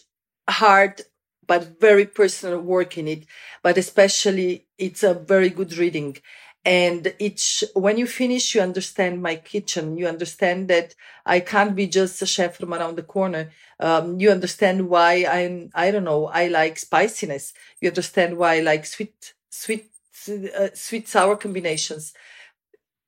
hard 0.50 1.02
but 1.46 1.80
very 1.80 2.06
personal 2.06 2.60
work 2.60 2.98
in 2.98 3.08
it 3.08 3.26
but 3.64 3.78
especially 3.78 4.66
it's 4.78 5.04
a 5.04 5.14
very 5.14 5.50
good 5.50 5.76
reading. 5.78 6.18
And 6.66 7.14
it's 7.20 7.64
when 7.76 7.98
you 7.98 8.08
finish 8.08 8.54
you 8.54 8.62
understand 8.62 9.22
my 9.22 9.36
kitchen. 9.38 9.98
You 9.98 10.08
understand 10.08 10.68
that 10.68 10.96
i 11.26 11.40
can't 11.40 11.76
be 11.76 11.88
just 11.88 12.22
a 12.22 12.26
chef 12.26 12.58
from 12.58 12.74
around 12.74 12.98
the 12.98 13.04
corner. 13.04 13.52
Um, 13.80 14.20
you 14.20 14.30
understand 14.32 14.90
why 14.90 15.26
i'm 15.30 15.70
i 15.74 15.92
don't 15.92 16.04
know 16.04 16.28
i 16.28 16.48
like 16.48 16.78
spiciness. 16.78 17.54
You 17.80 17.90
understand 17.90 18.38
why 18.38 18.58
i 18.58 18.60
like 18.60 18.86
sweet 18.86 19.34
sweet 19.50 19.92
uh, 20.60 20.70
sweet 20.74 21.08
sour 21.08 21.38
combinations 21.38 22.14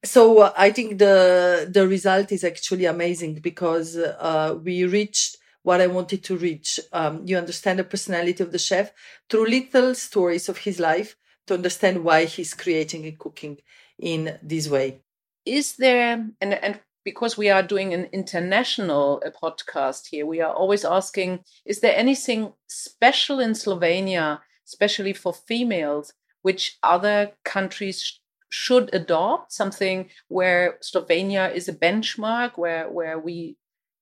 so 0.04 0.40
uh, 0.40 0.54
i 0.58 0.72
think 0.72 0.98
the 0.98 1.70
the 1.72 1.88
result 1.88 2.32
is 2.32 2.44
actually 2.44 2.86
amazing 2.86 3.36
because 3.42 3.98
uh, 3.98 4.58
we 4.64 4.86
reached 4.86 5.38
what 5.64 5.82
I 5.82 5.88
wanted 5.88 6.24
to 6.24 6.38
reach. 6.38 6.80
Um, 6.94 7.24
you 7.26 7.38
understand 7.38 7.80
the 7.80 7.84
personality 7.84 8.42
of 8.44 8.52
the 8.52 8.60
chef 8.60 8.92
through 9.30 9.48
little 9.48 9.94
stories 9.94 10.50
of 10.50 10.60
his 10.60 10.80
life 10.80 11.16
to 11.48 11.54
understand 11.54 12.04
why 12.04 12.26
he's 12.26 12.54
creating 12.54 13.06
and 13.06 13.20
cooking 13.20 13.58
in 13.98 14.40
this 14.42 14.70
way. 14.70 15.02
Is 15.46 15.76
there, 15.76 16.26
and, 16.42 16.54
and 16.54 16.80
because 17.04 17.38
we 17.38 17.50
are 17.50 17.64
doing 17.64 17.94
an 17.94 18.06
international 18.12 19.22
uh, 19.26 19.30
podcast 19.32 20.08
here, 20.08 20.26
we 20.26 20.42
are 20.42 20.54
always 20.54 20.86
asking 20.86 21.40
is 21.66 21.80
there 21.82 21.96
anything 21.96 22.54
special 22.68 23.40
in 23.40 23.52
Slovenia, 23.52 24.40
especially 24.66 25.14
for 25.14 25.34
females, 25.34 26.14
which 26.42 26.78
other 26.84 27.32
countries 27.44 28.20
should 28.50 28.90
adopt? 28.94 29.54
Something 29.54 30.10
where 30.28 30.78
Slovenia 30.84 31.54
is 31.54 31.68
a 31.68 31.74
benchmark, 31.74 32.58
where, 32.58 32.90
where 32.90 33.18
we 33.20 33.58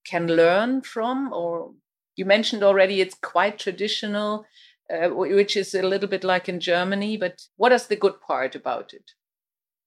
can 0.05 0.27
learn 0.27 0.81
from? 0.81 1.31
Or 1.33 1.73
you 2.15 2.25
mentioned 2.25 2.63
already 2.63 3.01
it's 3.01 3.15
quite 3.15 3.59
traditional 3.59 4.45
uh, 4.89 5.09
which 5.09 5.57
is 5.57 5.73
a 5.73 5.81
little 5.81 6.07
bit 6.07 6.23
like 6.23 6.47
in 6.47 6.59
Germany. 6.59 7.17
But 7.17 7.41
what 7.57 7.71
is 7.71 7.87
the 7.87 7.95
good 7.95 8.21
part 8.21 8.55
about 8.55 8.93
it? 8.93 9.11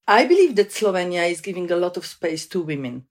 I 0.07 0.27
believe 0.27 0.57
that 0.57 0.71
Slovenia 0.71 1.31
is 1.31 1.41
giving 1.41 1.71
a 1.71 1.77
lot 1.77 1.97
of 1.97 2.07
space 2.07 2.47
to 2.49 2.61
women. 2.61 3.07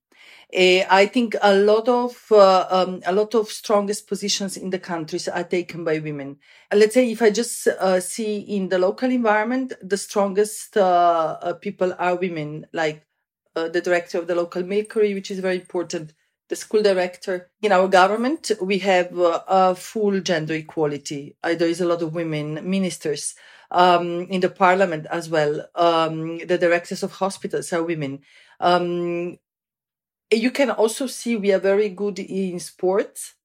Uh, 0.54 0.84
I 0.90 1.06
think 1.06 1.36
a 1.42 1.56
lot 1.56 1.88
of 1.88 2.26
uh, 2.32 2.66
um, 2.70 3.02
a 3.06 3.14
lot 3.14 3.36
of 3.36 3.50
strongest 3.50 4.08
positions 4.08 4.58
in 4.58 4.72
the 4.72 4.80
countries 4.80 5.28
are 5.28 5.44
taken 5.44 5.84
by 5.84 6.00
women. 6.00 6.38
Uh, 6.72 6.78
let's 6.78 6.96
say 6.96 7.12
if 7.12 7.22
I 7.22 7.30
just 7.30 7.68
uh, 7.68 8.00
see 8.00 8.40
in 8.40 8.70
the 8.70 8.80
local 8.80 9.12
environment, 9.12 9.74
the 9.82 9.98
strongest 9.98 10.76
uh, 10.78 11.54
people 11.62 11.94
are 12.00 12.16
women, 12.16 12.66
like 12.74 13.06
the 13.54 13.82
director 13.82 14.18
of 14.18 14.28
the 14.28 14.36
local 14.36 14.64
milkery, 14.64 15.14
which 15.14 15.30
is 15.30 15.40
very 15.40 15.56
important 15.56 16.14
the 16.50 16.56
school 16.56 16.82
director. 16.82 17.50
In 17.62 17.72
our 17.72 17.88
government, 17.88 18.52
we 18.62 18.80
have 18.80 19.18
uh, 19.18 19.42
a 19.48 19.76
full 19.76 20.20
gender 20.20 20.56
equality. 20.56 21.38
Uh, 21.44 21.54
there 21.54 21.70
is 21.70 21.80
a 21.80 21.86
lot 21.86 22.02
of 22.02 22.14
women 22.14 22.70
ministers. 22.70 23.36
Um, 23.72 24.22
in 24.32 24.42
the 24.42 24.50
parliament 24.50 25.06
as 25.12 25.30
well. 25.30 25.64
Um, 25.76 26.40
the 26.40 26.58
directors 26.58 27.04
of 27.04 27.12
hospitals 27.12 27.72
are 27.72 27.84
women. 27.84 28.22
Um, 28.60 29.38
you 30.32 30.52
can 30.52 30.70
also 30.70 31.08
see 31.08 31.36
we 31.36 31.52
are 31.52 31.60
very 31.60 31.90
good 31.90 32.20
in 32.20 32.60
sports, 32.60 33.36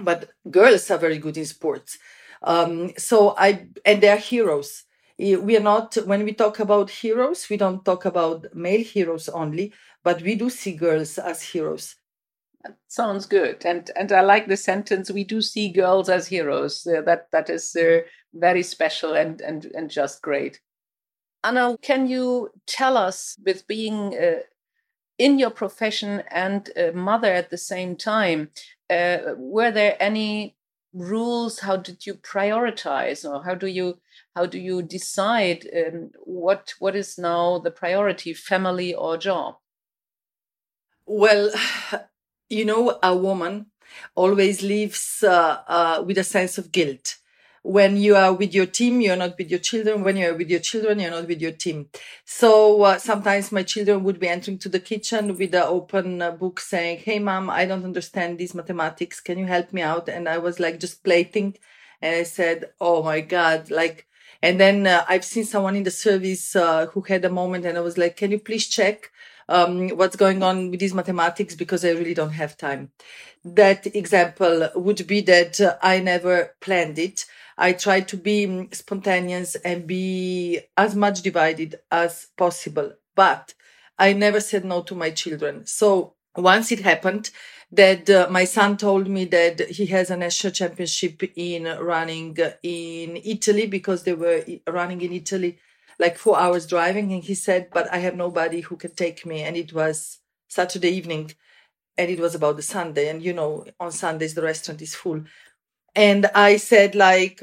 but 0.00 0.30
girls 0.50 0.90
are 0.90 0.98
very 0.98 1.18
good 1.18 1.36
in 1.36 1.46
sports. 1.46 1.98
Um, 2.42 2.92
so 2.96 3.34
I, 3.36 3.68
and 3.84 4.00
they 4.02 4.08
are 4.08 4.16
heroes. 4.16 4.84
We 5.18 5.56
are 5.56 5.60
not, 5.60 5.96
when 6.06 6.24
we 6.24 6.32
talk 6.32 6.60
about 6.60 6.88
heroes, 6.88 7.48
we 7.50 7.58
don't 7.58 7.84
talk 7.84 8.06
about 8.06 8.46
male 8.54 8.82
heroes 8.82 9.28
only, 9.28 9.74
but 10.02 10.22
we 10.22 10.34
do 10.34 10.48
see 10.48 10.72
girls 10.72 11.18
as 11.18 11.42
heroes. 11.42 11.96
That 12.64 12.76
sounds 12.88 13.24
good, 13.24 13.64
and 13.64 13.90
and 13.96 14.12
I 14.12 14.20
like 14.20 14.46
the 14.46 14.56
sentence. 14.56 15.10
We 15.10 15.24
do 15.24 15.40
see 15.40 15.72
girls 15.72 16.10
as 16.10 16.26
heroes. 16.26 16.86
Uh, 16.86 17.00
that 17.02 17.30
that 17.32 17.48
is 17.48 17.74
uh, 17.74 18.00
very 18.34 18.62
special 18.62 19.14
and 19.14 19.40
and 19.40 19.64
and 19.74 19.88
just 19.90 20.20
great. 20.20 20.60
Ana, 21.42 21.78
can 21.80 22.06
you 22.06 22.50
tell 22.66 22.98
us, 22.98 23.36
with 23.46 23.66
being 23.66 24.14
uh, 24.14 24.40
in 25.20 25.38
your 25.38 25.50
profession 25.50 26.22
and 26.30 26.70
mother 26.94 27.30
at 27.30 27.50
the 27.50 27.58
same 27.58 27.94
time, 27.94 28.48
uh, 28.88 29.18
were 29.36 29.70
there 29.70 29.96
any 30.00 30.56
rules? 30.94 31.60
How 31.60 31.76
did 31.76 32.06
you 32.06 32.14
prioritize, 32.14 33.28
or 33.28 33.44
how 33.44 33.54
do 33.54 33.66
you 33.66 33.98
how 34.34 34.46
do 34.46 34.58
you 34.58 34.82
decide 34.82 35.68
um, 35.76 36.10
what 36.24 36.74
what 36.78 36.96
is 36.96 37.18
now 37.18 37.58
the 37.58 37.70
priority, 37.70 38.32
family 38.32 38.94
or 38.94 39.18
job? 39.18 39.56
Well, 41.06 41.50
you 42.48 42.64
know, 42.64 42.98
a 43.02 43.14
woman 43.14 43.66
always 44.14 44.62
lives 44.62 45.22
uh, 45.22 45.58
uh, 45.68 46.02
with 46.06 46.16
a 46.16 46.24
sense 46.24 46.56
of 46.56 46.72
guilt. 46.72 47.16
When 47.62 47.96
you 47.96 48.16
are 48.16 48.32
with 48.32 48.54
your 48.54 48.66
team, 48.66 49.00
you're 49.00 49.16
not 49.16 49.36
with 49.38 49.50
your 49.50 49.60
children. 49.60 50.02
When 50.02 50.16
you're 50.16 50.34
with 50.34 50.48
your 50.50 50.60
children, 50.60 50.98
you're 50.98 51.10
not 51.10 51.28
with 51.28 51.40
your 51.40 51.52
team. 51.52 51.88
So 52.24 52.82
uh, 52.82 52.98
sometimes 52.98 53.52
my 53.52 53.62
children 53.62 54.02
would 54.04 54.18
be 54.18 54.28
entering 54.28 54.58
to 54.60 54.68
the 54.68 54.80
kitchen 54.80 55.36
with 55.36 55.54
an 55.54 55.64
open 55.64 56.22
uh, 56.22 56.30
book 56.32 56.60
saying, 56.60 57.00
Hey, 57.00 57.18
mom, 57.18 57.50
I 57.50 57.66
don't 57.66 57.84
understand 57.84 58.38
these 58.38 58.54
mathematics. 58.54 59.20
Can 59.20 59.38
you 59.38 59.46
help 59.46 59.72
me 59.72 59.82
out? 59.82 60.08
And 60.08 60.28
I 60.28 60.38
was 60.38 60.58
like 60.58 60.80
just 60.80 61.04
plating. 61.04 61.56
And 62.00 62.16
I 62.16 62.22
said, 62.22 62.70
Oh 62.80 63.02
my 63.02 63.20
God, 63.20 63.70
like, 63.70 64.06
and 64.42 64.58
then 64.58 64.86
uh, 64.86 65.04
I've 65.08 65.24
seen 65.24 65.44
someone 65.44 65.76
in 65.76 65.82
the 65.82 65.90
service 65.90 66.56
uh, 66.56 66.86
who 66.86 67.02
had 67.02 67.24
a 67.24 67.30
moment 67.30 67.66
and 67.66 67.76
I 67.76 67.82
was 67.82 67.98
like, 67.98 68.16
can 68.16 68.30
you 68.30 68.38
please 68.38 68.68
check 68.68 69.10
um, 69.50 69.88
what's 69.90 70.16
going 70.16 70.42
on 70.42 70.70
with 70.70 70.80
these 70.80 70.94
mathematics 70.94 71.54
because 71.54 71.84
I 71.84 71.90
really 71.90 72.14
don't 72.14 72.30
have 72.30 72.56
time. 72.56 72.92
That 73.44 73.86
example 73.94 74.70
would 74.76 75.06
be 75.06 75.20
that 75.22 75.60
uh, 75.60 75.76
I 75.82 75.98
never 76.00 76.54
planned 76.60 76.98
it. 76.98 77.26
I 77.60 77.74
try 77.74 78.02
to 78.02 78.18
be 78.18 78.46
mm, 78.46 78.74
spontaneous 78.74 79.56
and 79.56 79.86
be 79.86 80.60
as 80.78 80.96
much 80.96 81.22
divided 81.22 81.80
as 81.92 82.28
possible, 82.38 82.94
but 83.16 83.54
I 83.98 84.14
never 84.14 84.40
said 84.40 84.64
no 84.66 84.82
to 84.84 84.96
my 84.96 85.10
children. 85.10 85.66
So 85.66 86.14
once 86.36 86.72
it 86.72 86.80
happened 86.80 87.30
that 87.72 88.10
uh, 88.10 88.28
my 88.30 88.44
son 88.44 88.78
told 88.78 89.08
me 89.08 89.26
that 89.26 89.60
he 89.70 89.86
has 89.88 90.10
a 90.10 90.18
national 90.18 90.52
championship 90.54 91.22
in 91.36 91.64
running 91.80 92.36
in 92.64 93.20
Italy 93.24 93.66
because 93.66 94.04
they 94.04 94.14
were 94.14 94.44
running 94.68 95.02
in 95.02 95.12
Italy 95.12 95.58
like 95.98 96.18
four 96.18 96.38
hours 96.40 96.66
driving. 96.66 97.12
And 97.12 97.24
he 97.24 97.34
said, 97.34 97.70
but 97.72 97.92
I 97.92 97.98
have 97.98 98.16
nobody 98.16 98.62
who 98.62 98.76
can 98.76 98.94
take 98.94 99.26
me. 99.26 99.42
And 99.42 99.56
it 99.56 99.72
was 99.72 100.18
Saturday 100.48 100.90
evening. 100.90 101.32
and 101.98 102.10
it 102.10 102.20
was 102.20 102.34
about 102.34 102.56
the 102.56 102.62
Sunday. 102.62 103.08
And 103.10 103.22
you 103.22 103.32
know, 103.32 103.66
on 103.80 103.92
Sundays 103.92 104.34
the 104.34 104.42
restaurant 104.42 104.82
is 104.82 104.94
full. 104.94 105.24
And 105.94 106.26
I 106.34 106.56
said, 106.56 106.94
like, 106.94 107.42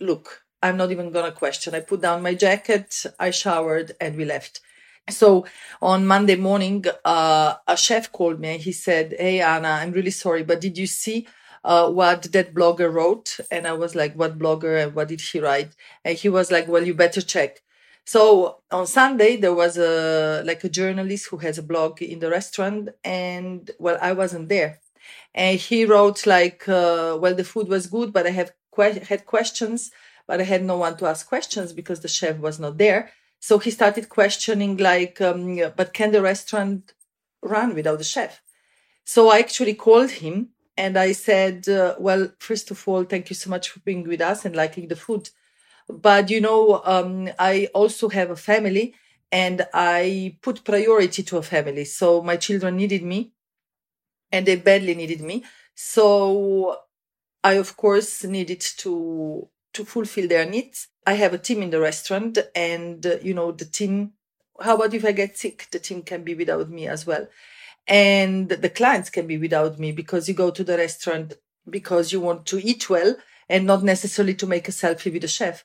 look, 0.00 0.42
I'm 0.62 0.76
not 0.76 0.90
even 0.90 1.10
gonna 1.12 1.32
question. 1.32 1.74
I 1.74 1.80
put 1.80 2.00
down 2.02 2.22
my 2.22 2.34
jacket, 2.34 3.04
I 3.18 3.30
showered, 3.30 3.92
and 4.00 4.16
we 4.16 4.24
left. 4.24 4.60
So 5.10 5.46
on 5.80 6.06
Monday 6.06 6.36
morning, 6.36 6.84
uh, 7.04 7.54
a 7.66 7.76
chef 7.76 8.12
called 8.12 8.40
me 8.40 8.54
and 8.54 8.60
he 8.62 8.72
said, 8.72 9.14
Hey, 9.18 9.40
Ana, 9.40 9.68
I'm 9.68 9.92
really 9.92 10.10
sorry, 10.10 10.42
but 10.44 10.60
did 10.60 10.76
you 10.78 10.86
see 10.86 11.26
uh, 11.64 11.90
what 11.90 12.24
that 12.32 12.54
blogger 12.54 12.92
wrote? 12.92 13.38
And 13.50 13.66
I 13.66 13.72
was 13.72 13.94
like, 13.94 14.14
What 14.14 14.38
blogger 14.38 14.82
and 14.82 14.94
what 14.94 15.08
did 15.08 15.20
he 15.22 15.40
write? 15.40 15.74
And 16.04 16.16
he 16.18 16.28
was 16.28 16.50
like, 16.52 16.68
Well, 16.68 16.84
you 16.86 16.94
better 16.94 17.22
check. 17.22 17.60
So 18.04 18.60
on 18.70 18.86
Sunday, 18.86 19.36
there 19.36 19.54
was 19.54 19.76
a 19.78 20.42
like 20.44 20.64
a 20.64 20.68
journalist 20.68 21.28
who 21.30 21.38
has 21.38 21.58
a 21.58 21.62
blog 21.62 22.02
in 22.02 22.20
the 22.20 22.30
restaurant, 22.30 22.90
and 23.04 23.70
well, 23.78 23.98
I 24.00 24.12
wasn't 24.12 24.48
there. 24.48 24.80
And 25.34 25.58
he 25.58 25.84
wrote 25.84 26.26
like, 26.26 26.68
uh, 26.68 27.16
Well, 27.20 27.34
the 27.34 27.44
food 27.44 27.68
was 27.68 27.86
good, 27.86 28.12
but 28.12 28.26
I 28.26 28.30
have 28.30 28.52
que- 28.74 29.04
had 29.08 29.26
questions, 29.26 29.90
but 30.26 30.40
I 30.40 30.44
had 30.44 30.64
no 30.64 30.76
one 30.78 30.96
to 30.98 31.06
ask 31.06 31.28
questions 31.28 31.72
because 31.72 32.00
the 32.00 32.08
chef 32.08 32.38
was 32.38 32.58
not 32.58 32.78
there. 32.78 33.12
So 33.40 33.58
he 33.58 33.70
started 33.70 34.08
questioning, 34.08 34.76
like, 34.78 35.20
um, 35.20 35.56
but 35.76 35.94
can 35.94 36.10
the 36.12 36.22
restaurant 36.22 36.92
run 37.42 37.74
without 37.74 37.98
the 37.98 38.04
chef? 38.04 38.42
So 39.04 39.30
I 39.30 39.38
actually 39.38 39.74
called 39.74 40.10
him 40.10 40.50
and 40.76 40.98
I 40.98 41.12
said, 41.12 41.68
uh, 41.68 41.96
well, 41.98 42.32
first 42.38 42.70
of 42.70 42.86
all, 42.86 43.04
thank 43.04 43.30
you 43.30 43.36
so 43.36 43.50
much 43.50 43.70
for 43.70 43.80
being 43.80 44.06
with 44.06 44.20
us 44.20 44.44
and 44.44 44.54
liking 44.54 44.88
the 44.88 44.96
food. 44.96 45.30
But, 45.88 46.30
you 46.30 46.40
know, 46.40 46.82
um, 46.84 47.30
I 47.38 47.68
also 47.74 48.08
have 48.10 48.30
a 48.30 48.36
family 48.36 48.94
and 49.32 49.66
I 49.74 50.38
put 50.42 50.64
priority 50.64 51.22
to 51.24 51.38
a 51.38 51.42
family. 51.42 51.84
So 51.84 52.22
my 52.22 52.36
children 52.36 52.76
needed 52.76 53.02
me 53.02 53.32
and 54.32 54.46
they 54.46 54.56
badly 54.56 54.94
needed 54.94 55.20
me. 55.20 55.44
So 55.74 56.78
I, 57.44 57.54
of 57.54 57.76
course, 57.76 58.24
needed 58.24 58.60
to 58.78 59.48
to 59.74 59.84
fulfill 59.84 60.28
their 60.28 60.46
needs. 60.46 60.88
I 61.06 61.14
have 61.14 61.32
a 61.34 61.38
team 61.38 61.62
in 61.62 61.70
the 61.70 61.80
restaurant 61.80 62.38
and, 62.54 63.04
uh, 63.06 63.16
you 63.22 63.34
know, 63.34 63.52
the 63.52 63.64
team, 63.64 64.12
how 64.60 64.74
about 64.74 64.94
if 64.94 65.04
I 65.04 65.12
get 65.12 65.38
sick? 65.38 65.68
The 65.70 65.78
team 65.78 66.02
can 66.02 66.24
be 66.24 66.34
without 66.34 66.68
me 66.68 66.88
as 66.88 67.06
well. 67.06 67.28
And 67.86 68.48
the 68.48 68.68
clients 68.70 69.08
can 69.08 69.26
be 69.26 69.38
without 69.38 69.78
me 69.78 69.92
because 69.92 70.28
you 70.28 70.34
go 70.34 70.50
to 70.50 70.64
the 70.64 70.76
restaurant 70.76 71.34
because 71.68 72.12
you 72.12 72.20
want 72.20 72.44
to 72.46 72.58
eat 72.58 72.90
well 72.90 73.16
and 73.48 73.66
not 73.66 73.82
necessarily 73.82 74.34
to 74.34 74.46
make 74.46 74.68
a 74.68 74.72
selfie 74.72 75.12
with 75.12 75.22
the 75.22 75.28
chef. 75.28 75.64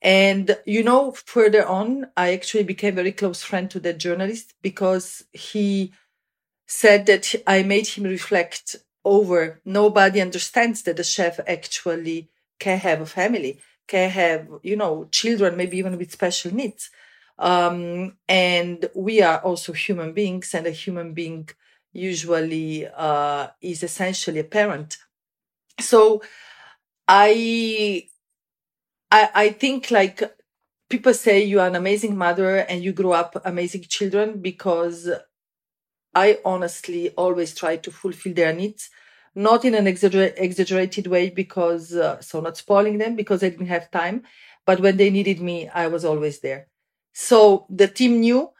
And, 0.00 0.56
you 0.64 0.82
know, 0.82 1.12
further 1.12 1.66
on, 1.66 2.06
I 2.16 2.32
actually 2.32 2.64
became 2.64 2.94
very 2.94 3.12
close 3.12 3.42
friend 3.42 3.70
to 3.72 3.80
that 3.80 3.98
journalist 3.98 4.54
because 4.62 5.24
he 5.32 5.92
said 6.68 7.06
that 7.06 7.34
I 7.48 7.64
made 7.64 7.88
him 7.88 8.04
reflect 8.04 8.76
over 9.04 9.60
nobody 9.64 10.20
understands 10.20 10.82
that 10.84 10.98
the 10.98 11.04
chef 11.04 11.40
actually 11.48 12.30
can 12.60 12.78
have 12.78 13.00
a 13.00 13.06
family, 13.06 13.60
can 13.88 14.10
have, 14.10 14.48
you 14.62 14.76
know, 14.76 15.08
children, 15.12 15.56
maybe 15.56 15.78
even 15.78 15.98
with 15.98 16.12
special 16.12 16.54
needs. 16.54 16.90
Um, 17.38 18.18
and 18.28 18.90
we 18.94 19.22
are 19.22 19.40
also 19.40 19.72
human 19.72 20.12
beings, 20.12 20.54
and 20.54 20.66
a 20.66 20.72
human 20.72 21.14
being 21.14 21.48
usually 21.92 22.86
uh, 22.88 23.48
is 23.62 23.82
essentially 23.82 24.40
a 24.40 24.44
parent. 24.44 24.98
So 25.80 26.22
I, 27.08 28.08
I, 29.10 29.30
I 29.34 29.48
think 29.50 29.90
like 29.90 30.22
people 30.90 31.14
say 31.14 31.44
you 31.44 31.60
are 31.60 31.68
an 31.68 31.76
amazing 31.76 32.16
mother 32.16 32.58
and 32.58 32.82
you 32.82 32.92
grow 32.92 33.12
up 33.12 33.40
amazing 33.44 33.82
children 33.88 34.40
because 34.40 35.10
I 36.24 36.38
honestly 36.44 37.02
always 37.24 37.50
try 37.54 37.74
to 37.84 37.90
fulfill 37.90 38.34
their 38.34 38.54
needs 38.62 38.90
not 39.38 39.64
in 39.64 39.74
an 39.74 39.86
exagger- 39.86 40.34
exaggerated 40.36 41.06
way 41.06 41.30
because 41.30 41.94
uh, 41.94 42.20
so 42.20 42.40
not 42.40 42.56
spoiling 42.56 42.98
them 42.98 43.14
because 43.14 43.42
I 43.42 43.50
didn't 43.50 43.74
have 43.76 43.90
time, 43.90 44.24
but 44.66 44.80
when 44.80 44.96
they 44.96 45.10
needed 45.10 45.40
me, 45.40 45.68
I 45.68 45.86
was 45.86 46.04
always 46.04 46.40
there. 46.40 46.66
So 47.12 47.66
the 47.70 47.86
team 47.86 48.20
knew 48.20 48.50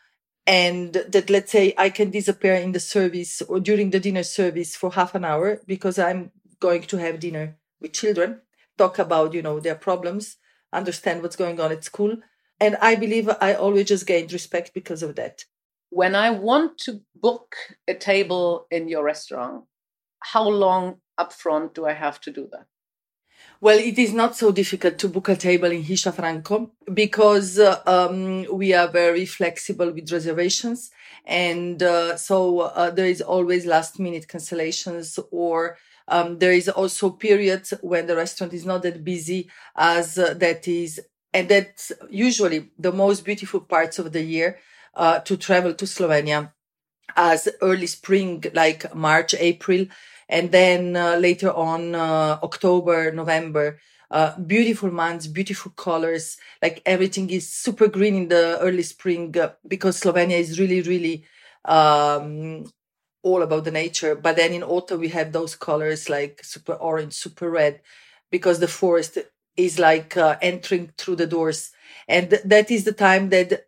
and 0.46 0.92
that 0.92 1.30
let's 1.30 1.52
say 1.52 1.74
I 1.76 1.90
can 1.90 2.10
disappear 2.10 2.54
in 2.54 2.72
the 2.72 2.80
service 2.80 3.42
or 3.42 3.58
during 3.58 3.90
the 3.90 4.00
dinner 4.00 4.22
service 4.22 4.76
for 4.76 4.92
half 4.92 5.14
an 5.16 5.24
hour 5.24 5.60
because 5.66 5.98
I'm 5.98 6.30
going 6.60 6.82
to 6.82 6.96
have 6.98 7.20
dinner 7.20 7.56
with 7.80 7.92
children, 7.92 8.40
talk 8.76 8.98
about, 8.98 9.34
you 9.34 9.42
know, 9.42 9.58
their 9.60 9.74
problems, 9.74 10.36
understand 10.72 11.22
what's 11.22 11.36
going 11.36 11.60
on 11.60 11.72
at 11.72 11.84
school. 11.84 12.16
And 12.60 12.76
I 12.80 12.94
believe 12.94 13.28
I 13.40 13.54
always 13.54 13.88
just 13.88 14.06
gained 14.06 14.32
respect 14.32 14.74
because 14.74 15.02
of 15.02 15.16
that. 15.16 15.44
When 15.90 16.14
I 16.14 16.30
want 16.30 16.78
to 16.78 17.00
book 17.14 17.56
a 17.86 17.94
table 17.94 18.66
in 18.70 18.88
your 18.88 19.04
restaurant, 19.04 19.64
how 20.20 20.46
long 20.48 21.00
upfront 21.18 21.74
do 21.74 21.86
I 21.86 21.92
have 21.92 22.20
to 22.22 22.32
do 22.32 22.48
that? 22.52 22.66
Well, 23.60 23.78
it 23.78 23.98
is 23.98 24.12
not 24.12 24.36
so 24.36 24.52
difficult 24.52 24.98
to 24.98 25.08
book 25.08 25.28
a 25.28 25.36
table 25.36 25.70
in 25.70 25.82
Hiša 25.82 26.14
Franco 26.14 26.70
because 26.94 27.58
uh, 27.58 27.80
um, 27.86 28.46
we 28.52 28.72
are 28.72 28.86
very 28.86 29.26
flexible 29.26 29.90
with 29.90 30.12
reservations. 30.12 30.90
And 31.24 31.82
uh, 31.82 32.16
so 32.16 32.60
uh, 32.60 32.90
there 32.90 33.06
is 33.06 33.20
always 33.20 33.66
last 33.66 33.98
minute 33.98 34.26
cancellations 34.28 35.18
or 35.32 35.76
um, 36.06 36.38
there 36.38 36.52
is 36.52 36.68
also 36.68 37.10
periods 37.10 37.74
when 37.82 38.06
the 38.06 38.16
restaurant 38.16 38.52
is 38.52 38.64
not 38.64 38.82
that 38.82 39.02
busy 39.02 39.50
as 39.76 40.18
uh, 40.18 40.34
that 40.34 40.68
is. 40.68 41.00
And 41.34 41.48
that's 41.48 41.92
usually 42.08 42.70
the 42.78 42.92
most 42.92 43.24
beautiful 43.24 43.60
parts 43.60 43.98
of 43.98 44.12
the 44.12 44.22
year 44.22 44.58
uh, 44.98 45.20
to 45.20 45.38
travel 45.38 45.74
to 45.74 45.86
Slovenia 45.86 46.52
as 47.16 47.48
early 47.62 47.86
spring, 47.86 48.44
like 48.54 48.94
March, 48.94 49.34
April, 49.38 49.86
and 50.28 50.52
then 50.52 50.96
uh, 50.96 51.16
later 51.16 51.52
on 51.52 51.94
uh, 51.94 52.38
October, 52.42 53.12
November. 53.12 53.80
Uh, 54.10 54.38
beautiful 54.40 54.90
months, 54.90 55.26
beautiful 55.26 55.72
colors. 55.72 56.38
Like 56.62 56.82
everything 56.86 57.30
is 57.30 57.52
super 57.52 57.88
green 57.88 58.14
in 58.14 58.28
the 58.28 58.58
early 58.60 58.82
spring 58.82 59.36
uh, 59.38 59.52
because 59.66 60.00
Slovenia 60.00 60.38
is 60.38 60.58
really, 60.58 60.80
really 60.82 61.26
um, 61.66 62.64
all 63.22 63.42
about 63.42 63.64
the 63.64 63.70
nature. 63.70 64.14
But 64.14 64.36
then 64.36 64.52
in 64.52 64.62
autumn 64.62 65.00
we 65.00 65.08
have 65.08 65.32
those 65.32 65.56
colors 65.56 66.08
like 66.08 66.40
super 66.44 66.74
orange, 66.74 67.14
super 67.14 67.50
red, 67.50 67.80
because 68.30 68.60
the 68.60 68.68
forest 68.68 69.18
is 69.56 69.78
like 69.78 70.16
uh, 70.16 70.36
entering 70.40 70.92
through 70.96 71.16
the 71.16 71.26
doors, 71.26 71.72
and 72.08 72.30
th- 72.30 72.42
that 72.44 72.70
is 72.70 72.84
the 72.84 72.92
time 72.92 73.30
that, 73.30 73.67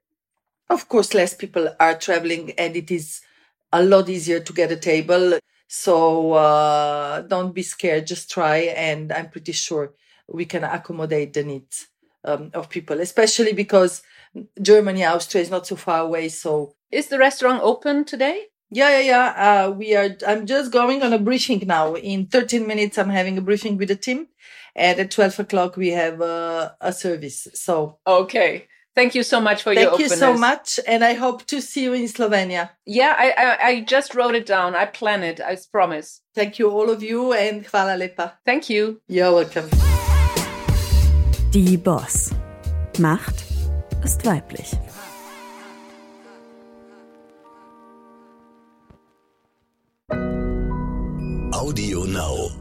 of 0.71 0.89
course, 0.89 1.13
less 1.15 1.35
people 1.35 1.69
are 1.79 1.99
traveling, 1.99 2.53
and 2.53 2.77
it 2.77 2.91
is 2.91 3.21
a 3.73 3.83
lot 3.83 4.09
easier 4.09 4.41
to 4.41 4.53
get 4.53 4.73
a 4.73 4.77
table. 4.77 5.39
So 5.69 6.33
uh, 6.33 7.23
don't 7.23 7.55
be 7.55 7.63
scared, 7.63 8.07
just 8.07 8.31
try. 8.31 8.59
And 8.77 9.13
I'm 9.13 9.29
pretty 9.29 9.53
sure 9.53 9.93
we 10.29 10.45
can 10.45 10.65
accommodate 10.65 11.33
the 11.33 11.45
needs 11.45 11.89
um, 12.25 12.51
of 12.55 12.71
people, 12.71 13.01
especially 13.01 13.53
because 13.53 14.03
Germany, 14.61 15.05
Austria 15.05 15.43
is 15.43 15.51
not 15.51 15.67
so 15.67 15.77
far 15.77 16.01
away. 16.01 16.29
So 16.29 16.75
is 16.91 17.09
the 17.09 17.19
restaurant 17.19 17.63
open 17.63 18.05
today? 18.05 18.47
Yeah, 18.71 19.01
yeah, 19.01 19.01
yeah. 19.01 19.67
Uh, 19.67 19.71
we 19.73 19.97
are. 19.97 20.17
I'm 20.27 20.47
just 20.47 20.71
going 20.71 21.03
on 21.03 21.13
a 21.13 21.19
briefing 21.19 21.65
now. 21.67 21.95
In 21.97 22.27
13 22.27 22.67
minutes, 22.67 22.99
I'm 22.99 23.11
having 23.11 23.37
a 23.37 23.41
briefing 23.41 23.77
with 23.77 23.89
the 23.89 23.97
team, 23.97 24.29
and 24.77 25.01
at 25.01 25.11
12 25.11 25.41
o'clock 25.41 25.77
we 25.77 25.89
have 25.89 26.21
uh, 26.21 26.71
a 26.81 26.93
service. 26.93 27.49
So 27.55 27.99
okay. 28.07 28.69
Thank 29.01 29.15
you 29.15 29.23
so 29.23 29.41
much 29.41 29.63
for 29.63 29.75
Thank 29.75 29.81
your 29.81 29.91
Thank 29.93 30.01
you 30.01 30.07
openness. 30.15 30.21
so 30.21 30.35
much, 30.37 30.79
and 30.87 31.03
I 31.03 31.15
hope 31.15 31.47
to 31.47 31.63
see 31.63 31.85
you 31.85 31.95
in 31.95 32.05
Slovenia. 32.05 32.69
Yeah, 32.85 33.15
I, 33.17 33.31
I, 33.31 33.67
I 33.69 33.81
just 33.81 34.15
wrote 34.15 34.35
it 34.35 34.45
down. 34.45 34.75
I 34.75 34.85
plan 34.85 35.23
it. 35.23 35.41
I 35.41 35.57
promise. 35.73 36.21
Thank 36.35 36.59
you, 36.59 36.69
all 36.69 36.91
of 36.91 37.03
you, 37.03 37.33
and 37.33 37.65
hvala 37.65 37.97
lepa. 37.97 38.33
Thank 38.45 38.69
you. 38.69 39.01
You're 39.09 39.33
welcome. 39.33 39.71
Die 41.51 41.79
Boss. 41.79 42.31
Macht 42.99 43.37
ist 44.05 44.23
weiblich. 44.27 44.77
Audio 51.55 52.05
Now. 52.05 52.60